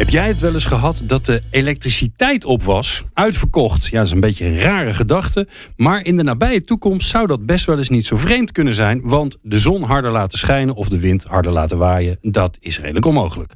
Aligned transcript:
Heb 0.00 0.08
jij 0.08 0.28
het 0.28 0.40
wel 0.40 0.52
eens 0.52 0.64
gehad 0.64 1.02
dat 1.04 1.26
de 1.26 1.42
elektriciteit 1.50 2.44
op 2.44 2.62
was? 2.62 3.04
Uitverkocht. 3.12 3.86
Ja, 3.86 3.96
dat 3.96 4.06
is 4.06 4.12
een 4.12 4.20
beetje 4.20 4.46
een 4.46 4.58
rare 4.58 4.94
gedachte. 4.94 5.48
Maar 5.76 6.04
in 6.04 6.16
de 6.16 6.22
nabije 6.22 6.60
toekomst 6.60 7.08
zou 7.08 7.26
dat 7.26 7.46
best 7.46 7.64
wel 7.64 7.78
eens 7.78 7.88
niet 7.88 8.06
zo 8.06 8.16
vreemd 8.16 8.52
kunnen 8.52 8.74
zijn. 8.74 9.00
Want 9.04 9.36
de 9.42 9.58
zon 9.58 9.82
harder 9.82 10.10
laten 10.10 10.38
schijnen 10.38 10.74
of 10.74 10.88
de 10.88 10.98
wind 10.98 11.24
harder 11.24 11.52
laten 11.52 11.78
waaien, 11.78 12.18
dat 12.20 12.56
is 12.60 12.78
redelijk 12.78 13.06
onmogelijk. 13.06 13.52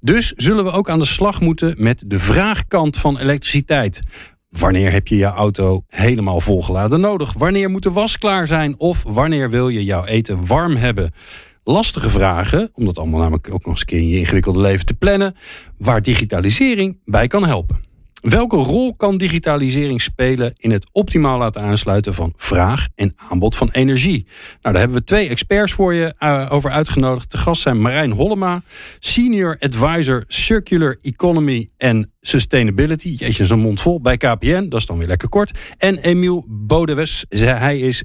Dus 0.00 0.32
zullen 0.36 0.64
we 0.64 0.70
ook 0.70 0.90
aan 0.90 0.98
de 0.98 1.04
slag 1.04 1.40
moeten 1.40 1.74
met 1.78 2.02
de 2.06 2.18
vraagkant 2.18 2.96
van 2.96 3.18
elektriciteit. 3.18 4.00
Wanneer 4.48 4.92
heb 4.92 5.08
je 5.08 5.16
je 5.16 5.24
auto 5.24 5.84
helemaal 5.88 6.40
volgeladen 6.40 7.00
nodig? 7.00 7.32
Wanneer 7.32 7.70
moet 7.70 7.82
de 7.82 7.92
was 7.92 8.18
klaar 8.18 8.46
zijn? 8.46 8.74
Of 8.78 9.02
wanneer 9.06 9.50
wil 9.50 9.68
je 9.68 9.84
jouw 9.84 10.04
eten 10.04 10.46
warm 10.46 10.76
hebben? 10.76 11.12
Lastige 11.64 12.10
vragen, 12.10 12.70
om 12.74 12.84
dat 12.84 12.98
allemaal 12.98 13.20
namelijk 13.20 13.50
ook 13.52 13.64
nog 13.64 13.70
eens 13.70 13.80
een 13.80 13.86
keer 13.86 13.98
in 13.98 14.08
je 14.08 14.18
ingewikkelde 14.18 14.60
leven 14.60 14.86
te 14.86 14.94
plannen, 14.94 15.36
waar 15.78 16.02
digitalisering 16.02 16.98
bij 17.04 17.26
kan 17.26 17.46
helpen. 17.46 17.91
Welke 18.22 18.56
rol 18.56 18.94
kan 18.94 19.16
digitalisering 19.18 20.02
spelen 20.02 20.52
in 20.56 20.70
het 20.70 20.86
optimaal 20.92 21.38
laten 21.38 21.62
aansluiten 21.62 22.14
van 22.14 22.32
vraag 22.36 22.88
en 22.94 23.14
aanbod 23.16 23.56
van 23.56 23.70
energie? 23.70 24.26
Nou, 24.60 24.74
daar 24.74 24.78
hebben 24.78 24.98
we 24.98 25.04
twee 25.04 25.28
experts 25.28 25.72
voor 25.72 25.94
je 25.94 26.14
uh, 26.20 26.46
over 26.50 26.70
uitgenodigd. 26.70 27.30
De 27.30 27.38
gast 27.38 27.62
zijn 27.62 27.80
Marijn 27.80 28.10
Hollema, 28.10 28.62
Senior 28.98 29.56
Advisor 29.60 30.24
Circular 30.26 30.96
Economy 31.00 31.70
en 31.76 32.12
Sustainability. 32.20 33.08
Jeetje, 33.08 33.46
zo'n 33.46 33.58
mond 33.58 33.80
vol 33.80 34.00
bij 34.00 34.16
KPN, 34.16 34.68
dat 34.68 34.80
is 34.80 34.86
dan 34.86 34.98
weer 34.98 35.08
lekker 35.08 35.28
kort. 35.28 35.58
En 35.78 35.98
Emiel 35.98 36.44
Bodewes, 36.48 37.24
hij 37.28 37.78
is 37.78 38.02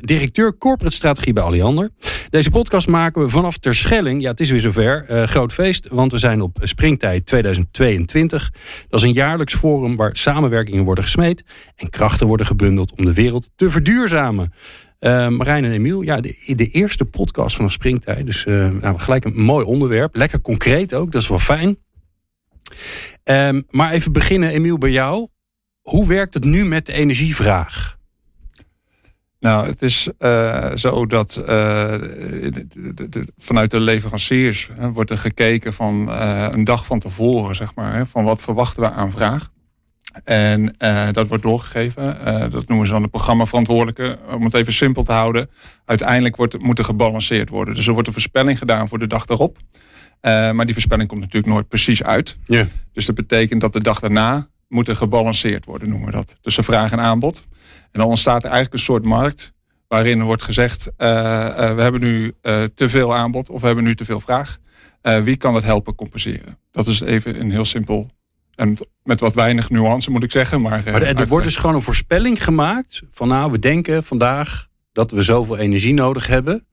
directeur 0.00 0.58
corporate 0.58 0.94
strategie 0.94 1.32
bij 1.32 1.42
Alliander. 1.42 1.90
Deze 2.30 2.50
podcast 2.50 2.88
maken 2.88 3.22
we 3.22 3.28
vanaf 3.28 3.58
Terschelling. 3.58 4.22
Ja, 4.22 4.30
het 4.30 4.40
is 4.40 4.50
weer 4.50 4.60
zover. 4.60 5.06
Uh, 5.10 5.22
groot 5.22 5.52
feest, 5.52 5.88
want 5.90 6.12
we 6.12 6.18
zijn 6.18 6.40
op 6.40 6.58
Springtijd 6.62 7.26
2022. 7.26 8.52
Dat 8.88 9.00
is 9.00 9.06
een 9.06 9.14
jaarlijks 9.14 9.54
forum 9.56 9.96
waar 9.96 10.16
samenwerkingen 10.16 10.84
worden 10.84 11.04
gesmeed 11.04 11.44
en 11.76 11.90
krachten 11.90 12.26
worden 12.26 12.46
gebundeld 12.46 12.92
om 12.92 13.04
de 13.04 13.12
wereld 13.12 13.50
te 13.56 13.70
verduurzamen. 13.70 14.52
Uh, 15.00 15.28
Marijn 15.28 15.64
en 15.64 15.72
Emiel, 15.72 16.02
ja, 16.02 16.20
de, 16.20 16.52
de 16.56 16.66
eerste 16.66 17.04
podcast 17.04 17.56
vanaf 17.56 17.72
Springtijd. 17.72 18.26
Dus 18.26 18.44
uh, 18.44 18.70
nou, 18.70 18.98
gelijk 18.98 19.24
een 19.24 19.40
mooi 19.40 19.64
onderwerp. 19.64 20.14
Lekker 20.14 20.40
concreet 20.40 20.94
ook, 20.94 21.12
dat 21.12 21.22
is 21.22 21.28
wel 21.28 21.38
fijn. 21.38 21.78
Um, 23.24 23.66
maar 23.70 23.92
even 23.92 24.12
beginnen, 24.12 24.50
Emiel, 24.50 24.78
bij 24.78 24.90
jou. 24.90 25.28
Hoe 25.80 26.06
werkt 26.06 26.34
het 26.34 26.44
nu 26.44 26.64
met 26.64 26.86
de 26.86 26.92
energievraag? 26.92 27.95
Nou, 29.40 29.66
het 29.66 29.82
is 29.82 30.08
uh, 30.18 30.74
zo 30.74 31.06
dat 31.06 31.36
uh, 31.40 31.46
de, 31.46 32.66
de, 32.94 33.08
de, 33.08 33.26
vanuit 33.38 33.70
de 33.70 33.80
leveranciers 33.80 34.70
hè, 34.72 34.92
wordt 34.92 35.10
er 35.10 35.18
gekeken 35.18 35.72
van 35.72 36.08
uh, 36.08 36.46
een 36.50 36.64
dag 36.64 36.86
van 36.86 36.98
tevoren, 36.98 37.54
zeg 37.54 37.74
maar, 37.74 37.94
hè, 37.94 38.06
van 38.06 38.24
wat 38.24 38.42
verwachten 38.42 38.82
we 38.82 38.90
aan 38.90 39.10
vraag. 39.10 39.50
En 40.24 40.76
dat 41.12 41.28
wordt 41.28 41.42
doorgegeven. 41.42 42.18
dat 42.50 42.68
noemen 42.68 42.86
ze 42.86 42.92
dan 42.92 43.02
de 43.02 43.08
programmaverantwoordelijke. 43.08 44.18
Om 44.30 44.44
het 44.44 44.54
even 44.54 44.72
simpel 44.72 45.02
te 45.02 45.12
houden. 45.12 45.50
Uiteindelijk 45.84 46.36
wordt, 46.36 46.58
moet 46.58 46.78
er 46.78 46.84
gebalanceerd 46.84 47.48
worden. 47.48 47.74
Dus 47.74 47.86
er 47.86 47.92
wordt 47.92 48.06
een 48.06 48.12
voorspelling 48.12 48.58
gedaan 48.58 48.88
voor 48.88 48.98
de 48.98 49.06
dag 49.06 49.26
erop. 49.26 49.58
maar 50.20 50.64
die 50.64 50.72
voorspelling 50.72 51.08
komt 51.08 51.20
natuurlijk 51.20 51.52
nooit 51.52 51.68
precies 51.68 52.02
uit. 52.02 52.36
Yeah. 52.44 52.66
Dus 52.92 53.06
dat 53.06 53.14
betekent 53.14 53.60
dat 53.60 53.72
de 53.72 53.82
dag 53.82 54.00
daarna 54.00 54.48
moet 54.68 54.88
er 54.88 54.96
gebalanceerd 54.96 55.64
worden, 55.64 55.88
noemen 55.88 56.06
we 56.06 56.12
dat. 56.12 56.36
Tussen 56.40 56.64
vraag 56.64 56.92
en 56.92 57.00
aanbod. 57.00 57.46
En 57.92 58.00
dan 58.00 58.08
ontstaat 58.08 58.42
er 58.42 58.50
eigenlijk 58.50 58.72
een 58.72 58.78
soort 58.78 59.04
markt 59.04 59.52
waarin 59.88 60.22
wordt 60.22 60.42
gezegd, 60.42 60.90
uh, 60.98 61.08
uh, 61.08 61.74
we 61.74 61.82
hebben 61.82 62.00
nu 62.00 62.32
uh, 62.42 62.64
te 62.74 62.88
veel 62.88 63.14
aanbod 63.14 63.50
of 63.50 63.60
we 63.60 63.66
hebben 63.66 63.84
nu 63.84 63.94
te 63.94 64.04
veel 64.04 64.20
vraag. 64.20 64.58
wie 65.22 65.36
kan 65.36 65.52
dat 65.52 65.62
helpen 65.62 65.94
compenseren? 65.94 66.58
Dat 66.70 66.86
is 66.86 67.00
even 67.00 67.40
een 67.40 67.50
heel 67.50 67.64
simpel 67.64 68.10
en 68.56 68.76
met 69.02 69.20
wat 69.20 69.34
weinig 69.34 69.70
nuance 69.70 70.10
moet 70.10 70.22
ik 70.22 70.30
zeggen. 70.30 70.60
Maar, 70.60 70.82
maar 70.84 71.02
er, 71.02 71.16
er 71.16 71.26
wordt 71.26 71.44
dus 71.44 71.56
gewoon 71.56 71.74
een 71.74 71.82
voorspelling 71.82 72.44
gemaakt 72.44 73.02
van 73.10 73.28
nou, 73.28 73.50
we 73.50 73.58
denken 73.58 74.04
vandaag 74.04 74.66
dat 74.92 75.10
we 75.10 75.22
zoveel 75.22 75.56
energie 75.56 75.94
nodig 75.94 76.26
hebben. 76.26 76.66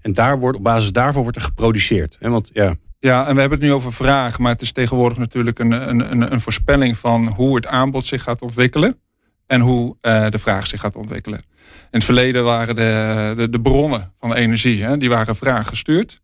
En 0.00 0.12
daar 0.12 0.38
wordt, 0.38 0.58
op 0.58 0.64
basis 0.64 0.92
daarvoor 0.92 1.22
wordt 1.22 1.36
er 1.36 1.42
geproduceerd. 1.42 2.16
Want, 2.20 2.50
ja. 2.52 2.74
Ja, 2.98 3.26
en 3.26 3.34
we 3.34 3.40
hebben 3.40 3.58
het 3.58 3.68
nu 3.68 3.74
over 3.74 3.92
vraag, 3.92 4.38
maar 4.38 4.52
het 4.52 4.62
is 4.62 4.72
tegenwoordig 4.72 5.18
natuurlijk 5.18 5.58
een, 5.58 5.72
een, 5.88 6.10
een, 6.10 6.32
een 6.32 6.40
voorspelling 6.40 6.98
van 6.98 7.26
hoe 7.26 7.56
het 7.56 7.66
aanbod 7.66 8.04
zich 8.04 8.22
gaat 8.22 8.42
ontwikkelen 8.42 9.00
en 9.46 9.60
hoe 9.60 9.96
uh, 10.02 10.28
de 10.28 10.38
vraag 10.38 10.66
zich 10.66 10.80
gaat 10.80 10.96
ontwikkelen. 10.96 11.38
In 11.68 11.88
het 11.90 12.04
verleden 12.04 12.44
waren 12.44 12.76
de, 12.76 13.34
de, 13.36 13.48
de 13.48 13.60
bronnen 13.60 14.12
van 14.20 14.34
energie, 14.34 14.82
hè, 14.82 14.96
die 14.96 15.08
waren 15.08 15.36
vraag 15.36 15.68
gestuurd. 15.68 16.20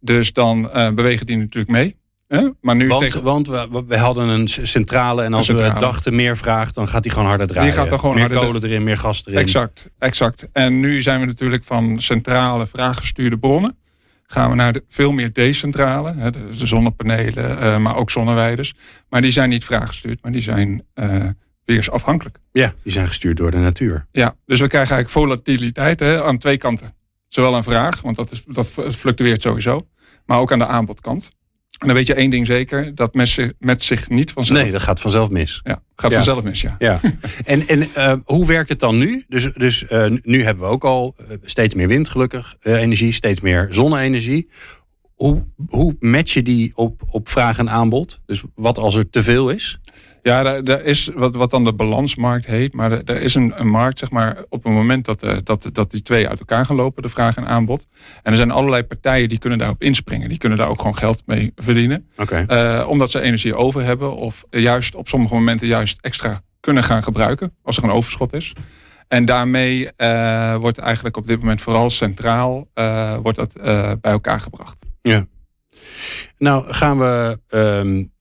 Dus 0.00 0.32
dan 0.32 0.70
uh, 0.74 0.90
bewegen 0.90 1.26
die 1.26 1.36
natuurlijk 1.36 1.72
mee. 1.72 1.96
Hè? 2.28 2.48
Maar 2.60 2.76
nu 2.76 2.88
want 2.88 3.00
tegen... 3.00 3.22
want 3.22 3.48
we, 3.48 3.84
we, 3.86 3.96
hadden 3.96 4.28
een 4.28 4.48
centrale 4.48 5.22
en 5.22 5.34
als 5.34 5.46
centrale. 5.46 5.74
we 5.74 5.80
dachten 5.80 6.14
meer 6.14 6.36
vraag, 6.36 6.72
dan 6.72 6.88
gaat 6.88 7.02
die 7.02 7.12
gewoon 7.12 7.28
harder 7.28 7.46
draaien. 7.46 7.70
Die 7.70 7.78
gaat 7.78 7.88
dan 7.88 8.00
gewoon 8.00 8.14
meer 8.14 8.24
harder 8.24 8.40
kolen 8.42 8.62
erin, 8.62 8.82
meer 8.82 8.96
gas 8.96 9.26
erin. 9.26 9.38
Exact, 9.38 9.90
exact. 9.98 10.48
En 10.52 10.80
nu 10.80 11.02
zijn 11.02 11.20
we 11.20 11.26
natuurlijk 11.26 11.64
van 11.64 12.00
centrale 12.00 12.66
vraaggestuurde 12.66 13.38
bronnen 13.38 13.76
gaan 14.26 14.50
we 14.50 14.56
naar 14.56 14.72
de, 14.72 14.84
veel 14.88 15.12
meer 15.12 15.32
decentrale, 15.32 16.14
hè, 16.16 16.30
de, 16.30 16.48
de, 16.58 16.66
zonnepanelen, 16.66 17.58
uh, 17.62 17.78
maar 17.78 17.96
ook 17.96 18.10
zonneweiders. 18.10 18.74
Maar 19.08 19.22
die 19.22 19.30
zijn 19.30 19.48
niet 19.48 19.64
vraaggestuurd, 19.64 20.22
maar 20.22 20.32
die 20.32 20.40
zijn 20.40 20.82
uh, 20.94 21.24
weersafhankelijk. 21.64 22.38
Ja, 22.52 22.72
die 22.82 22.92
zijn 22.92 23.06
gestuurd 23.06 23.36
door 23.36 23.50
de 23.50 23.56
natuur. 23.56 24.06
Ja, 24.12 24.36
dus 24.46 24.60
we 24.60 24.68
krijgen 24.68 24.94
eigenlijk 24.94 25.10
volatiliteit 25.10 26.00
hè, 26.00 26.24
aan 26.24 26.38
twee 26.38 26.56
kanten. 26.56 26.94
Zowel 27.28 27.54
aan 27.54 27.64
vraag, 27.64 28.00
want 28.00 28.16
dat, 28.16 28.30
is, 28.30 28.44
dat 28.46 28.70
fluctueert 28.72 29.42
sowieso, 29.42 29.86
maar 30.26 30.38
ook 30.38 30.52
aan 30.52 30.58
de 30.58 30.66
aanbodkant. 30.66 31.30
En 31.78 31.86
dan 31.86 31.96
weet 31.96 32.06
je 32.06 32.14
één 32.14 32.30
ding 32.30 32.46
zeker, 32.46 32.94
dat 32.94 33.14
met 33.14 33.28
zich, 33.28 33.52
met 33.58 33.84
zich 33.84 34.08
niet 34.08 34.32
vanzelf... 34.32 34.62
Nee, 34.62 34.72
dat 34.72 34.82
gaat 34.82 35.00
vanzelf 35.00 35.30
mis. 35.30 35.60
Ja, 35.64 35.82
gaat 35.96 36.10
ja. 36.10 36.16
vanzelf 36.16 36.42
mis, 36.42 36.60
ja. 36.60 36.74
ja. 36.78 37.00
en 37.44 37.68
en 37.68 37.88
uh, 37.96 38.12
hoe 38.24 38.46
werkt 38.46 38.68
het 38.68 38.80
dan 38.80 38.98
nu? 38.98 39.24
Dus, 39.28 39.48
dus 39.54 39.84
uh, 39.90 40.06
nu 40.22 40.42
hebben 40.42 40.64
we 40.64 40.70
ook 40.70 40.84
al 40.84 41.16
steeds 41.42 41.74
meer 41.74 41.88
wind, 41.88 42.08
gelukkig, 42.08 42.56
uh, 42.62 42.80
energie, 42.80 43.12
steeds 43.12 43.40
meer 43.40 43.66
zonne-energie. 43.70 44.48
Hoe, 45.14 45.46
hoe 45.68 45.96
match 46.00 46.32
je 46.32 46.42
die 46.42 46.72
op, 46.74 47.02
op 47.10 47.28
vraag 47.28 47.58
en 47.58 47.70
aanbod? 47.70 48.20
Dus 48.26 48.42
wat 48.54 48.78
als 48.78 48.94
er 48.94 49.10
te 49.10 49.22
veel 49.22 49.50
is? 49.50 49.78
Ja, 50.24 50.42
daar, 50.42 50.64
daar, 50.64 50.82
is 50.82 51.10
wat, 51.14 51.34
wat 51.34 51.50
dan 51.50 51.64
de 51.64 51.72
balansmarkt 51.72 52.46
heet. 52.46 52.72
Maar 52.72 52.92
er, 52.92 53.20
is 53.20 53.34
een, 53.34 53.52
een, 53.56 53.68
markt, 53.68 53.98
zeg 53.98 54.10
maar, 54.10 54.44
op 54.48 54.64
het 54.64 54.72
moment 54.72 55.04
dat, 55.04 55.24
uh, 55.24 55.36
dat, 55.42 55.68
dat 55.72 55.90
die 55.90 56.02
twee 56.02 56.28
uit 56.28 56.38
elkaar 56.38 56.66
gaan 56.66 56.76
lopen, 56.76 57.02
de 57.02 57.08
vraag 57.08 57.36
en 57.36 57.46
aanbod. 57.46 57.86
En 58.22 58.30
er 58.32 58.36
zijn 58.36 58.50
allerlei 58.50 58.82
partijen 58.82 59.28
die 59.28 59.38
kunnen 59.38 59.58
daarop 59.58 59.82
inspringen. 59.82 60.28
Die 60.28 60.38
kunnen 60.38 60.58
daar 60.58 60.68
ook 60.68 60.80
gewoon 60.80 60.96
geld 60.96 61.22
mee 61.26 61.52
verdienen. 61.56 62.08
Okay. 62.16 62.46
Uh, 62.48 62.88
omdat 62.88 63.10
ze 63.10 63.20
energie 63.20 63.54
over 63.54 63.84
hebben. 63.84 64.16
Of 64.16 64.44
juist 64.50 64.94
op 64.94 65.08
sommige 65.08 65.34
momenten 65.34 65.66
juist 65.66 65.98
extra 66.00 66.42
kunnen 66.60 66.84
gaan 66.84 67.02
gebruiken. 67.02 67.56
Als 67.62 67.76
er 67.76 67.84
een 67.84 67.90
overschot 67.90 68.32
is. 68.32 68.52
En 69.08 69.24
daarmee 69.24 69.88
uh, 69.96 70.54
wordt 70.54 70.78
eigenlijk 70.78 71.16
op 71.16 71.26
dit 71.26 71.40
moment 71.40 71.62
vooral 71.62 71.90
centraal 71.90 72.68
wordt 73.22 73.38
dat, 73.38 73.52
bij 74.00 74.12
elkaar 74.12 74.40
gebracht. 74.40 74.76
Ja. 75.02 75.26
Nou 76.38 76.72
gaan 76.72 76.98
we 76.98 77.38
um, 77.48 78.12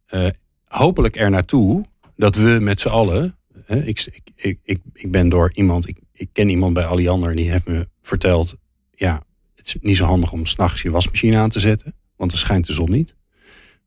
hopelijk 0.67 1.15
er 1.15 1.29
naartoe 1.29 1.85
dat 2.15 2.35
we 2.35 2.57
met 2.61 2.79
z'n 2.79 2.87
allen. 2.87 3.37
Hè, 3.65 3.83
ik, 3.83 4.21
ik, 4.35 4.59
ik, 4.63 4.79
ik 4.93 5.11
ben 5.11 5.29
door 5.29 5.51
iemand, 5.53 5.87
ik, 5.87 5.97
ik 6.11 6.29
ken 6.31 6.49
iemand 6.49 6.73
bij 6.73 6.85
Alliander 6.85 7.35
die 7.35 7.51
heeft 7.51 7.65
me 7.65 7.87
verteld. 8.01 8.55
Ja, 8.91 9.23
het 9.55 9.67
is 9.67 9.75
niet 9.81 9.97
zo 9.97 10.05
handig 10.05 10.31
om 10.31 10.45
s'nachts 10.45 10.81
je 10.81 10.91
wasmachine 10.91 11.37
aan 11.37 11.49
te 11.49 11.59
zetten, 11.59 11.93
want 12.15 12.31
dan 12.31 12.39
schijnt 12.39 12.67
de 12.67 12.73
zon 12.73 12.91
niet. 12.91 13.15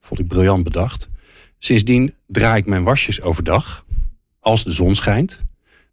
Vond 0.01 0.21
ik 0.21 0.29
briljant 0.29 0.65
bedacht. 0.65 1.09
Sindsdien 1.59 2.15
draai 2.27 2.61
ik 2.61 2.67
mijn 2.67 2.85
wasjes 2.85 3.21
overdag, 3.21 3.85
als 4.41 4.65
de 4.65 4.73
zon 4.73 4.95
schijnt. 4.95 5.43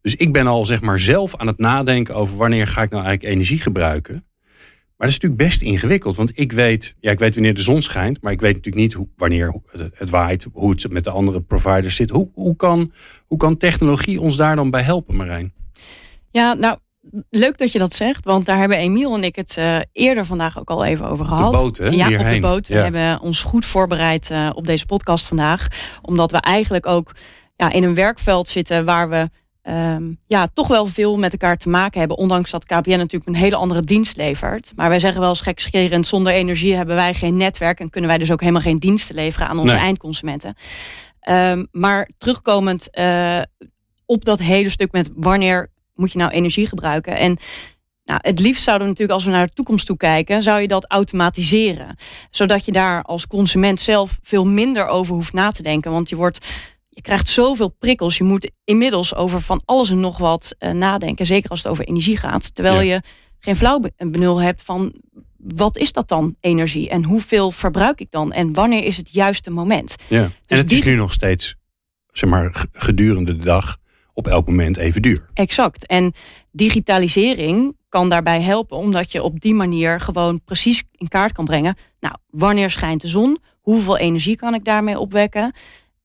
Dus 0.01 0.15
ik 0.15 0.31
ben 0.31 0.47
al 0.47 0.65
zeg 0.65 0.81
maar 0.81 0.99
zelf 0.99 1.35
aan 1.35 1.47
het 1.47 1.57
nadenken 1.57 2.15
over 2.15 2.37
wanneer 2.37 2.67
ga 2.67 2.81
ik 2.81 2.89
nou 2.89 3.03
eigenlijk 3.03 3.33
energie 3.35 3.59
gebruiken. 3.59 4.25
Maar 5.03 5.11
dat 5.11 5.21
is 5.21 5.27
natuurlijk 5.29 5.51
best 5.51 5.71
ingewikkeld. 5.71 6.15
Want 6.15 6.31
ik 6.33 6.51
weet, 6.51 6.95
ja, 6.99 7.11
ik 7.11 7.19
weet 7.19 7.33
wanneer 7.33 7.53
de 7.53 7.61
zon 7.61 7.81
schijnt. 7.81 8.21
Maar 8.21 8.31
ik 8.31 8.41
weet 8.41 8.55
natuurlijk 8.55 8.83
niet 8.83 8.93
hoe, 8.93 9.07
wanneer 9.17 9.61
het 9.93 10.09
waait. 10.09 10.47
Hoe 10.53 10.71
het 10.71 10.91
met 10.91 11.03
de 11.03 11.09
andere 11.09 11.41
providers 11.41 11.95
zit. 11.95 12.09
Hoe, 12.09 12.29
hoe, 12.33 12.55
kan, 12.55 12.91
hoe 13.27 13.37
kan 13.37 13.57
technologie 13.57 14.21
ons 14.21 14.35
daar 14.35 14.55
dan 14.55 14.69
bij 14.69 14.81
helpen, 14.81 15.15
Marijn? 15.15 15.53
Ja, 16.31 16.53
nou, 16.53 16.77
leuk 17.29 17.57
dat 17.57 17.71
je 17.71 17.79
dat 17.79 17.93
zegt. 17.93 18.25
Want 18.25 18.45
daar 18.45 18.57
hebben 18.57 18.77
Emiel 18.77 19.15
en 19.15 19.23
ik 19.23 19.35
het 19.35 19.55
uh, 19.59 19.79
eerder 19.91 20.25
vandaag 20.25 20.59
ook 20.59 20.69
al 20.69 20.85
even 20.85 21.07
over 21.07 21.25
gehad. 21.25 21.45
Op 21.45 21.51
de 21.53 21.57
boot, 21.57 21.77
hè? 21.77 21.87
Ja, 21.87 22.07
Hierheen. 22.07 22.27
op 22.27 22.33
de 22.33 22.47
boot. 22.47 22.67
We 22.67 22.73
ja. 22.73 22.83
hebben 22.83 23.19
ons 23.19 23.43
goed 23.43 23.65
voorbereid 23.65 24.29
uh, 24.31 24.49
op 24.53 24.65
deze 24.65 24.85
podcast 24.85 25.25
vandaag. 25.25 25.67
Omdat 26.01 26.31
we 26.31 26.37
eigenlijk 26.37 26.85
ook 26.85 27.11
ja, 27.55 27.71
in 27.71 27.83
een 27.83 27.95
werkveld 27.95 28.49
zitten 28.49 28.85
waar 28.85 29.09
we 29.09 29.29
ehm, 29.63 30.11
ja, 30.27 30.47
toch 30.53 30.67
wel 30.67 30.85
veel 30.85 31.17
met 31.17 31.31
elkaar 31.31 31.57
te 31.57 31.69
maken 31.69 31.99
hebben. 31.99 32.17
Ondanks 32.17 32.51
dat 32.51 32.65
KPN 32.65 32.89
natuurlijk 32.89 33.25
een 33.25 33.35
hele 33.35 33.55
andere 33.55 33.81
dienst 33.81 34.17
levert. 34.17 34.71
Maar 34.75 34.89
wij 34.89 34.99
zeggen 34.99 35.19
wel 35.21 35.29
eens 35.29 35.41
gekscherend, 35.41 36.07
zonder 36.07 36.33
energie 36.33 36.75
hebben 36.75 36.95
wij 36.95 37.13
geen 37.13 37.37
netwerk. 37.37 37.79
En 37.79 37.89
kunnen 37.89 38.09
wij 38.09 38.19
dus 38.19 38.31
ook 38.31 38.39
helemaal 38.41 38.61
geen 38.61 38.79
diensten 38.79 39.15
leveren 39.15 39.47
aan 39.47 39.59
onze 39.59 39.73
Nee. 39.73 39.83
eindconsumenten. 39.83 40.55
Ehm, 41.19 41.65
maar 41.71 42.09
terugkomend 42.17 42.89
eh, 42.89 43.41
op 44.05 44.25
dat 44.25 44.39
hele 44.39 44.69
stuk 44.69 44.91
met 44.91 45.09
wanneer 45.15 45.71
moet 45.95 46.11
je 46.11 46.17
nou 46.17 46.31
energie 46.31 46.67
gebruiken. 46.67 47.17
En 47.17 47.37
nou, 48.05 48.19
het 48.23 48.39
liefst 48.39 48.63
zouden 48.63 48.87
we 48.87 48.91
natuurlijk, 48.93 49.19
als 49.19 49.27
we 49.27 49.35
naar 49.37 49.47
de 49.47 49.53
toekomst 49.53 49.85
toe 49.85 49.97
kijken, 49.97 50.41
zou 50.41 50.61
je 50.61 50.67
dat 50.67 50.85
automatiseren. 50.87 51.95
Zodat 52.29 52.65
je 52.65 52.71
daar 52.71 53.01
als 53.03 53.27
consument 53.27 53.79
zelf 53.79 54.19
veel 54.23 54.45
minder 54.45 54.87
over 54.87 55.15
hoeft 55.15 55.33
na 55.33 55.51
te 55.51 55.63
denken. 55.63 55.91
Want 55.91 56.09
je 56.09 56.15
wordt. 56.15 56.45
Je 56.95 57.01
krijgt 57.01 57.27
zoveel 57.29 57.69
prikkels. 57.69 58.17
Je 58.17 58.23
moet 58.23 58.51
inmiddels 58.63 59.15
over 59.15 59.41
van 59.41 59.61
alles 59.65 59.89
en 59.89 59.99
nog 59.99 60.17
wat 60.17 60.55
eh, 60.57 60.71
nadenken. 60.71 61.25
Zeker 61.25 61.49
als 61.49 61.63
het 61.63 61.71
over 61.71 61.85
energie 61.87 62.17
gaat. 62.17 62.55
Terwijl 62.55 62.81
Ja. 62.81 62.93
je 62.93 63.01
geen 63.39 63.55
flauw 63.55 63.79
be- 63.79 63.93
benul 63.97 64.41
hebt 64.41 64.63
van 64.63 64.93
wat 65.37 65.77
is 65.77 65.91
dat 65.93 66.07
dan 66.07 66.35
energie? 66.39 66.89
En 66.89 67.03
hoeveel 67.03 67.51
verbruik 67.51 67.99
ik 67.99 68.11
dan? 68.11 68.31
En 68.31 68.53
wanneer 68.53 68.83
is 68.83 68.97
het 68.97 69.09
juiste 69.13 69.49
moment? 69.49 69.95
Ja. 70.09 70.23
En 70.23 70.31
Dus 70.47 70.57
het 70.57 70.71
is 70.71 70.83
nu 70.83 70.95
nog 70.95 71.13
steeds, 71.13 71.55
zeg 72.11 72.29
maar, 72.29 72.65
gedurende 72.71 73.35
de 73.35 73.43
dag 73.43 73.77
op 74.13 74.27
elk 74.27 74.47
moment 74.47 74.77
even 74.77 75.01
duur. 75.01 75.29
Exact. 75.33 75.87
En 75.87 76.13
digitalisering 76.51 77.77
kan 77.89 78.09
daarbij 78.09 78.41
helpen, 78.41 78.77
omdat 78.77 79.11
je 79.11 79.23
op 79.23 79.39
die 79.39 79.53
manier 79.53 79.99
gewoon 80.01 80.41
precies 80.45 80.83
in 80.91 81.07
kaart 81.07 81.31
kan 81.33 81.45
brengen. 81.45 81.77
Nou, 81.99 82.15
wanneer 82.29 82.69
schijnt 82.71 83.01
de 83.01 83.07
zon? 83.07 83.37
Hoeveel 83.61 83.97
energie 83.97 84.35
kan 84.35 84.53
ik 84.53 84.63
daarmee 84.65 84.99
opwekken? 84.99 85.53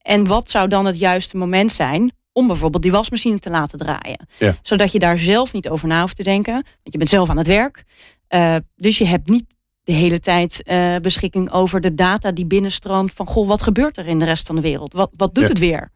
En 0.08 0.26
wat 0.26 0.50
zou 0.50 0.69
dan 0.69 0.87
het 0.87 0.99
juiste 0.99 1.37
moment 1.37 1.72
zijn 1.72 2.12
om 2.32 2.46
bijvoorbeeld 2.46 2.82
die 2.82 2.93
wasmachine 2.93 3.38
te 3.38 3.50
laten 3.50 3.78
draaien? 3.78 4.26
Ja. 4.38 4.56
Zodat 4.62 4.93
je 4.93 4.99
daar 4.99 5.19
zelf 5.19 5.52
niet 5.52 5.69
over 5.69 5.88
na 5.88 6.00
hoeft 6.00 6.16
te 6.16 6.22
denken. 6.22 6.52
Want 6.52 6.66
je 6.82 6.99
bent 6.99 7.10
zelf 7.10 7.28
aan 7.28 7.37
het 7.37 7.46
werk. 7.46 7.84
Eh, 8.28 8.56
dus 8.76 8.99
je 8.99 9.06
hebt 9.06 9.28
niet 9.28 9.44
de 9.84 9.93
hele 9.93 10.20
tijd 10.20 10.62
eh, 10.62 10.96
beschikking 10.96 11.52
over 11.52 11.81
de 11.81 11.94
data 11.94 12.32
die 12.32 12.46
binnenstroomt 12.46 13.12
van 13.12 13.26
goh, 13.26 13.49
wat 13.49 13.62
gebeurt 13.62 13.96
er 13.96 14.06
in 14.06 14.19
de 14.19 14.25
rest 14.25 14.46
van 14.46 14.55
de 14.56 14.60
wereld? 14.62 14.93
Wat, 14.93 15.10
wat 15.16 15.34
doet 15.34 15.43
Ja. 15.44 15.49
het 15.49 15.58
weer? 15.58 15.90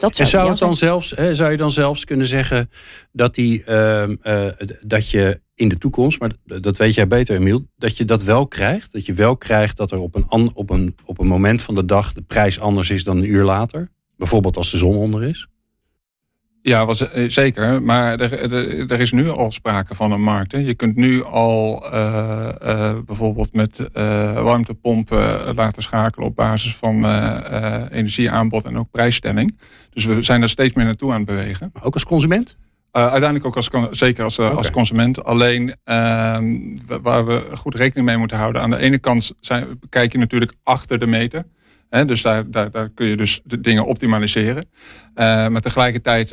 Dat 0.00 0.18
En 0.18 0.26
zou, 0.26 0.48
het 0.48 0.58
dan 0.58 0.76
zijn. 0.76 0.90
zelfs, 0.90 1.10
hè, 1.10 1.34
zou 1.34 1.50
je 1.50 1.56
dan 1.56 1.70
zelfs 1.70 2.04
kunnen 2.04 2.26
zeggen 2.26 2.70
dat, 3.12 3.34
die, 3.34 3.64
ehm, 3.64 4.16
eh, 4.22 4.44
dat 4.82 5.08
je 5.10 5.40
in 5.54 5.68
de 5.68 5.76
toekomst, 5.78 6.20
maar 6.20 6.30
dat 6.44 6.76
weet 6.76 6.94
jij 6.94 7.06
beter, 7.06 7.36
Emiel, 7.36 7.66
dat 7.76 7.96
je 7.96 8.04
dat 8.04 8.22
wel 8.22 8.46
krijgt? 8.46 8.92
Dat 8.92 9.06
je 9.06 9.12
wel 9.14 9.36
krijgt 9.36 9.76
dat 9.76 9.90
er 9.92 9.98
op 9.98 10.14
een, 10.14 10.24
an- 10.28 10.50
op, 10.54 10.70
een, 10.70 10.96
op 11.04 11.18
een 11.18 11.26
moment 11.26 11.62
van 11.62 11.74
de 11.74 11.84
dag 11.84 12.12
de 12.12 12.22
prijs 12.22 12.60
anders 12.60 12.90
is 12.90 13.04
dan 13.04 13.16
een 13.16 13.30
uur 13.30 13.44
later? 13.44 13.88
Bijvoorbeeld 14.16 14.56
als 14.56 14.70
de 14.70 14.76
zon 14.76 14.96
onder 14.96 15.22
is? 15.24 15.46
Ja, 16.62 16.86
was, 16.86 17.10
eh, 17.12 17.28
zeker. 17.28 17.82
Maar 17.82 18.20
er, 18.20 18.52
er, 18.52 18.90
er 18.90 19.00
is 19.00 19.12
nu 19.12 19.30
al 19.30 19.52
sprake 19.52 19.94
van 19.94 20.12
een 20.12 20.22
markt. 20.22 20.52
Hè. 20.52 20.58
Je 20.58 20.74
kunt 20.74 20.96
nu 20.96 21.24
al 21.24 21.86
eh, 21.92 22.48
eh, 22.60 22.96
bijvoorbeeld 23.06 23.52
met 23.52 23.88
warmtepompen 24.34 25.54
laten 25.54 25.82
schakelen 25.82 26.26
op 26.26 26.36
basis 26.36 26.76
van 26.76 27.04
energieaanbod 27.90 28.64
en 28.64 28.78
ook 28.78 28.90
prijsstelling. 28.90 29.58
Dus 29.90 30.04
we 30.04 30.22
zijn 30.22 30.40
daar 30.40 30.48
steeds 30.48 30.74
meer 30.74 30.84
naartoe 30.84 31.10
aan 31.10 31.16
het 31.16 31.26
bewegen. 31.26 31.70
Maar 31.72 31.84
ook 31.84 31.94
als 31.94 32.04
consument? 32.04 32.56
Uiteindelijk 32.92 33.44
ook 33.44 33.56
als, 33.56 33.70
zeker 33.90 34.24
als, 34.24 34.38
als 34.38 34.70
consument. 34.70 35.24
Alleen 35.24 35.68
uh, 35.68 35.74
waar 37.02 37.26
we 37.26 37.46
goed 37.54 37.74
rekening 37.74 38.06
mee 38.06 38.16
moeten 38.16 38.36
houden. 38.36 38.62
Aan 38.62 38.70
de 38.70 38.78
ene 38.78 38.98
kant 38.98 39.32
zijn, 39.40 39.80
kijk 39.88 40.12
je 40.12 40.18
natuurlijk 40.18 40.52
achter 40.62 40.98
de 40.98 41.06
meter. 41.06 41.44
Hè, 41.90 42.04
dus 42.04 42.22
daar, 42.22 42.50
daar, 42.50 42.70
daar 42.70 42.88
kun 42.88 43.06
je 43.06 43.16
dus 43.16 43.40
de 43.44 43.60
dingen 43.60 43.86
optimaliseren. 43.86 44.68
Uh, 45.14 45.24
maar 45.48 45.60
tegelijkertijd, 45.60 46.30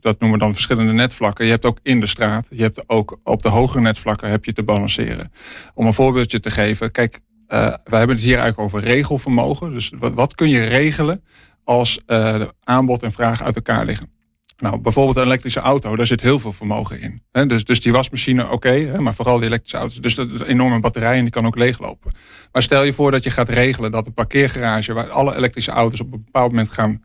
dat 0.00 0.20
noemen 0.20 0.38
we 0.38 0.44
dan 0.44 0.52
verschillende 0.52 0.92
netvlakken. 0.92 1.44
Je 1.44 1.50
hebt 1.50 1.64
ook 1.64 1.78
in 1.82 2.00
de 2.00 2.06
straat. 2.06 2.46
Je 2.50 2.62
hebt 2.62 2.82
ook 2.86 3.20
op 3.24 3.42
de 3.42 3.48
hogere 3.48 3.80
netvlakken 3.80 4.30
heb 4.30 4.44
je 4.44 4.52
te 4.52 4.62
balanceren. 4.62 5.32
Om 5.74 5.86
een 5.86 5.94
voorbeeldje 5.94 6.40
te 6.40 6.50
geven. 6.50 6.90
Kijk, 6.90 7.20
uh, 7.48 7.66
wij 7.84 7.98
hebben 7.98 8.16
het 8.16 8.24
hier 8.24 8.38
eigenlijk 8.38 8.60
over 8.60 8.80
regelvermogen. 8.88 9.72
Dus 9.72 9.92
wat, 9.98 10.14
wat 10.14 10.34
kun 10.34 10.48
je 10.48 10.64
regelen 10.64 11.24
als 11.64 12.00
uh, 12.06 12.42
aanbod 12.64 13.02
en 13.02 13.12
vraag 13.12 13.42
uit 13.42 13.56
elkaar 13.56 13.84
liggen? 13.84 14.19
Nou, 14.60 14.78
bijvoorbeeld 14.78 15.16
een 15.16 15.22
elektrische 15.24 15.60
auto, 15.60 15.96
daar 15.96 16.06
zit 16.06 16.20
heel 16.20 16.38
veel 16.38 16.52
vermogen 16.52 17.00
in. 17.00 17.22
He, 17.32 17.46
dus, 17.46 17.64
dus 17.64 17.80
die 17.80 17.92
wasmachine, 17.92 18.44
oké, 18.44 18.52
okay, 18.52 18.96
maar 18.96 19.14
vooral 19.14 19.36
die 19.36 19.46
elektrische 19.46 19.76
auto's. 19.76 20.00
Dus 20.00 20.14
dat 20.14 20.30
is 20.30 20.40
een 20.40 20.46
enorme 20.46 20.80
batterij 20.80 21.16
en 21.16 21.22
die 21.22 21.30
kan 21.30 21.46
ook 21.46 21.56
leeglopen. 21.56 22.12
Maar 22.52 22.62
stel 22.62 22.82
je 22.82 22.92
voor 22.92 23.10
dat 23.10 23.24
je 23.24 23.30
gaat 23.30 23.48
regelen 23.48 23.90
dat 23.90 24.06
een 24.06 24.14
parkeergarage... 24.14 24.92
waar 24.92 25.08
alle 25.10 25.36
elektrische 25.36 25.70
auto's 25.70 26.00
op 26.00 26.12
een 26.12 26.22
bepaald 26.24 26.50
moment 26.50 26.70
gaan 26.70 27.02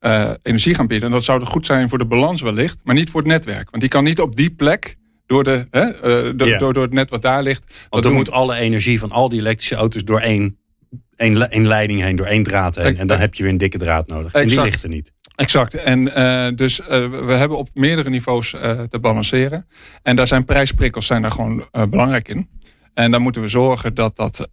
uh, 0.00 0.30
energie 0.42 0.74
gaan 0.74 0.86
bieden... 0.86 1.06
en 1.08 1.14
dat 1.14 1.24
zou 1.24 1.44
goed 1.44 1.66
zijn 1.66 1.88
voor 1.88 1.98
de 1.98 2.06
balans 2.06 2.40
wellicht, 2.40 2.76
maar 2.82 2.94
niet 2.94 3.10
voor 3.10 3.20
het 3.20 3.30
netwerk. 3.30 3.70
Want 3.70 3.80
die 3.82 3.90
kan 3.90 4.04
niet 4.04 4.20
op 4.20 4.36
die 4.36 4.50
plek 4.50 4.96
door, 5.26 5.44
de, 5.44 5.66
hè, 5.70 5.86
uh, 5.86 6.32
door, 6.36 6.58
door, 6.58 6.72
door 6.72 6.82
het 6.82 6.92
net 6.92 7.10
wat 7.10 7.22
daar 7.22 7.42
ligt... 7.42 7.62
Want 7.88 8.02
dan 8.02 8.02
doen- 8.02 8.14
moet 8.20 8.30
alle 8.30 8.54
energie 8.54 8.98
van 8.98 9.10
al 9.10 9.28
die 9.28 9.40
elektrische 9.40 9.74
auto's 9.74 10.04
door 10.04 10.20
één, 10.20 10.58
één, 11.16 11.36
le- 11.38 11.44
één 11.44 11.66
leiding 11.66 12.00
heen, 12.00 12.16
door 12.16 12.26
één 12.26 12.42
draad 12.42 12.74
heen. 12.76 12.98
En 12.98 13.06
dan 13.06 13.18
heb 13.18 13.34
je 13.34 13.42
weer 13.42 13.52
een 13.52 13.58
dikke 13.58 13.78
draad 13.78 14.06
nodig. 14.06 14.32
En 14.32 14.48
die 14.48 14.60
ligt 14.60 14.82
er 14.82 14.88
niet. 14.88 15.12
Exact. 15.36 15.74
En 15.74 16.00
uh, 16.18 16.46
dus 16.54 16.80
uh, 16.80 16.86
we 17.26 17.32
hebben 17.32 17.58
op 17.58 17.68
meerdere 17.74 18.10
niveaus 18.10 18.52
uh, 18.54 18.80
te 18.80 18.98
balanceren. 18.98 19.66
En 20.02 20.16
daar 20.16 20.26
zijn 20.26 20.44
prijsprikkels 20.44 21.06
zijn 21.06 21.22
daar 21.22 21.30
gewoon 21.30 21.64
belangrijk 21.90 22.28
in. 22.28 22.48
En 22.94 23.10
daar 23.10 23.20
moeten 23.20 23.42
we 23.42 23.48
zorgen 23.48 23.94
dat 23.94 24.16
dat 24.16 24.48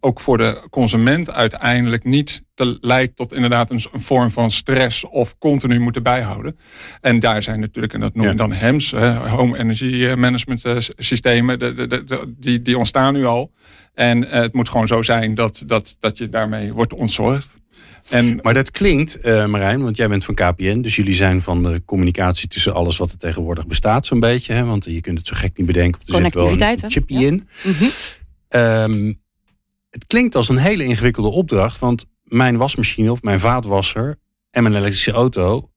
ook 0.00 0.20
voor 0.20 0.38
de 0.38 0.62
consument 0.70 1.32
uiteindelijk 1.32 2.04
niet 2.04 2.42
te, 2.54 2.78
leidt 2.80 3.16
tot 3.16 3.32
inderdaad 3.32 3.70
een, 3.70 3.80
een, 3.92 4.00
vorm 4.00 4.30
van 4.30 4.50
stress 4.50 5.04
of 5.04 5.38
continu 5.38 5.78
moeten 5.80 6.02
bijhouden. 6.02 6.58
En 7.00 7.20
daar 7.20 7.42
zijn 7.42 7.60
natuurlijk, 7.60 7.94
en 7.94 8.00
dat 8.00 8.14
noemen 8.14 8.36
we 8.36 8.42
Ja. 8.42 8.48
dan 8.48 8.56
HEMS, 8.56 8.92
Home 9.28 9.58
Energy 9.58 10.14
Management 10.14 10.62
systemen, 10.96 11.58
de, 11.58 11.74
de, 11.74 11.86
de, 11.86 12.04
de- 12.04 12.34
die, 12.38 12.62
die 12.62 12.78
ontstaan 12.78 13.12
nu 13.14 13.24
al. 13.24 13.52
En 13.94 14.22
het 14.28 14.52
moet 14.52 14.68
gewoon 14.68 14.86
zo 14.86 15.02
zijn 15.02 15.34
dat, 15.34 15.62
dat, 15.66 15.96
dat 16.00 16.18
je 16.18 16.28
daarmee 16.28 16.72
wordt 16.72 16.92
ontzorgd. 16.94 17.58
En 18.10 18.38
Maar 18.42 18.54
dat 18.54 18.70
klinkt, 18.70 19.20
eh 19.20 19.46
Marijn, 19.46 19.82
want 19.82 19.96
jij 19.96 20.08
bent 20.08 20.24
van 20.24 20.34
KPN. 20.34 20.80
Dus 20.80 20.96
jullie 20.96 21.14
zijn 21.14 21.42
van 21.42 21.62
de 21.62 21.82
communicatie 21.84 22.48
tussen 22.48 22.74
alles 22.74 22.96
wat 22.96 23.12
er 23.12 23.18
tegenwoordig 23.18 23.66
bestaat 23.66 24.06
zo'n 24.06 24.20
beetje. 24.20 24.52
Hè? 24.52 24.64
Want 24.64 24.84
je 24.84 25.00
kunt 25.00 25.18
het 25.18 25.26
zo 25.26 25.34
gek 25.36 25.56
niet 25.56 25.66
bedenken. 25.66 26.00
Of 26.00 26.08
er 26.08 26.22
zit 26.22 26.34
wel 26.34 26.44
Connectiviteit, 26.44 26.76
een 26.82 26.88
hè? 26.88 26.94
chipje 26.94 27.18
Ja. 27.18 27.26
in. 27.26 27.48
Mhm. 27.62 27.84
Ehm, 28.48 29.12
het 29.90 30.06
klinkt 30.06 30.34
als 30.34 30.48
een 30.48 30.58
hele 30.58 30.84
ingewikkelde 30.84 31.28
opdracht. 31.28 31.78
Want 31.78 32.06
mijn 32.24 32.56
wasmachine 32.56 33.12
of 33.12 33.22
mijn 33.22 33.40
vaatwasser 33.40 34.18
en 34.50 34.62
mijn 34.62 34.74
elektrische 34.74 35.12
auto 35.12 35.70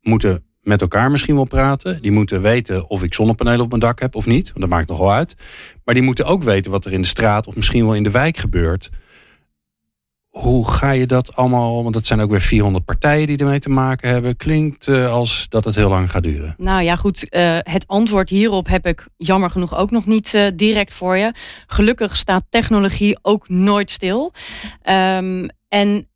moeten 0.00 0.44
met 0.60 0.80
elkaar 0.80 1.10
misschien 1.10 1.34
wel 1.34 1.44
praten. 1.44 2.02
Die 2.02 2.10
moeten 2.10 2.42
weten 2.42 2.88
of 2.88 3.02
ik 3.02 3.14
zonnepanelen 3.14 3.60
op 3.60 3.68
mijn 3.68 3.80
dak 3.80 4.00
heb 4.00 4.14
of 4.14 4.26
niet. 4.26 4.48
Want 4.48 4.60
dat 4.60 4.68
maakt 4.68 4.88
nogal 4.88 5.12
uit. 5.12 5.34
Maar 5.84 5.94
die 5.94 6.04
moeten 6.04 6.26
ook 6.26 6.42
weten 6.42 6.70
wat 6.70 6.84
er 6.84 6.92
in 6.92 7.02
de 7.02 7.08
straat 7.08 7.46
of 7.46 7.56
misschien 7.56 7.84
wel 7.84 7.94
in 7.94 8.02
de 8.02 8.10
wijk 8.10 8.36
gebeurt. 8.36 8.90
Hoe 10.30 10.68
ga 10.68 10.90
je 10.90 11.06
dat 11.06 11.36
allemaal, 11.36 11.82
want 11.82 11.94
dat 11.94 12.06
zijn 12.06 12.20
ook 12.20 12.30
weer 12.30 12.40
400 12.40 12.84
partijen 12.84 13.26
die 13.26 13.36
ermee 13.36 13.58
te 13.58 13.68
maken 13.68 14.10
hebben. 14.10 14.36
Klinkt 14.36 14.88
eh, 14.88 15.12
als 15.12 15.46
dat 15.48 15.64
het 15.64 15.74
heel 15.74 15.88
lang 15.88 16.10
gaat 16.10 16.22
duren. 16.22 16.54
Nou 16.58 16.82
ja, 16.82 16.96
goed. 16.96 17.28
eh, 17.28 17.58
het 17.58 17.86
antwoord 17.86 18.28
hierop 18.28 18.68
heb 18.68 18.86
ik 18.86 19.08
jammer 19.16 19.50
genoeg 19.50 19.76
ook 19.76 19.90
nog 19.90 20.06
niet 20.06 20.34
eh, 20.34 20.46
direct 20.54 20.92
voor 20.92 21.16
je. 21.16 21.32
Gelukkig 21.66 22.16
staat 22.16 22.44
technologie 22.48 23.18
ook 23.22 23.48
nooit 23.48 23.90
stil. 23.90 24.32
Ehm, 24.82 25.48
en 25.68 26.08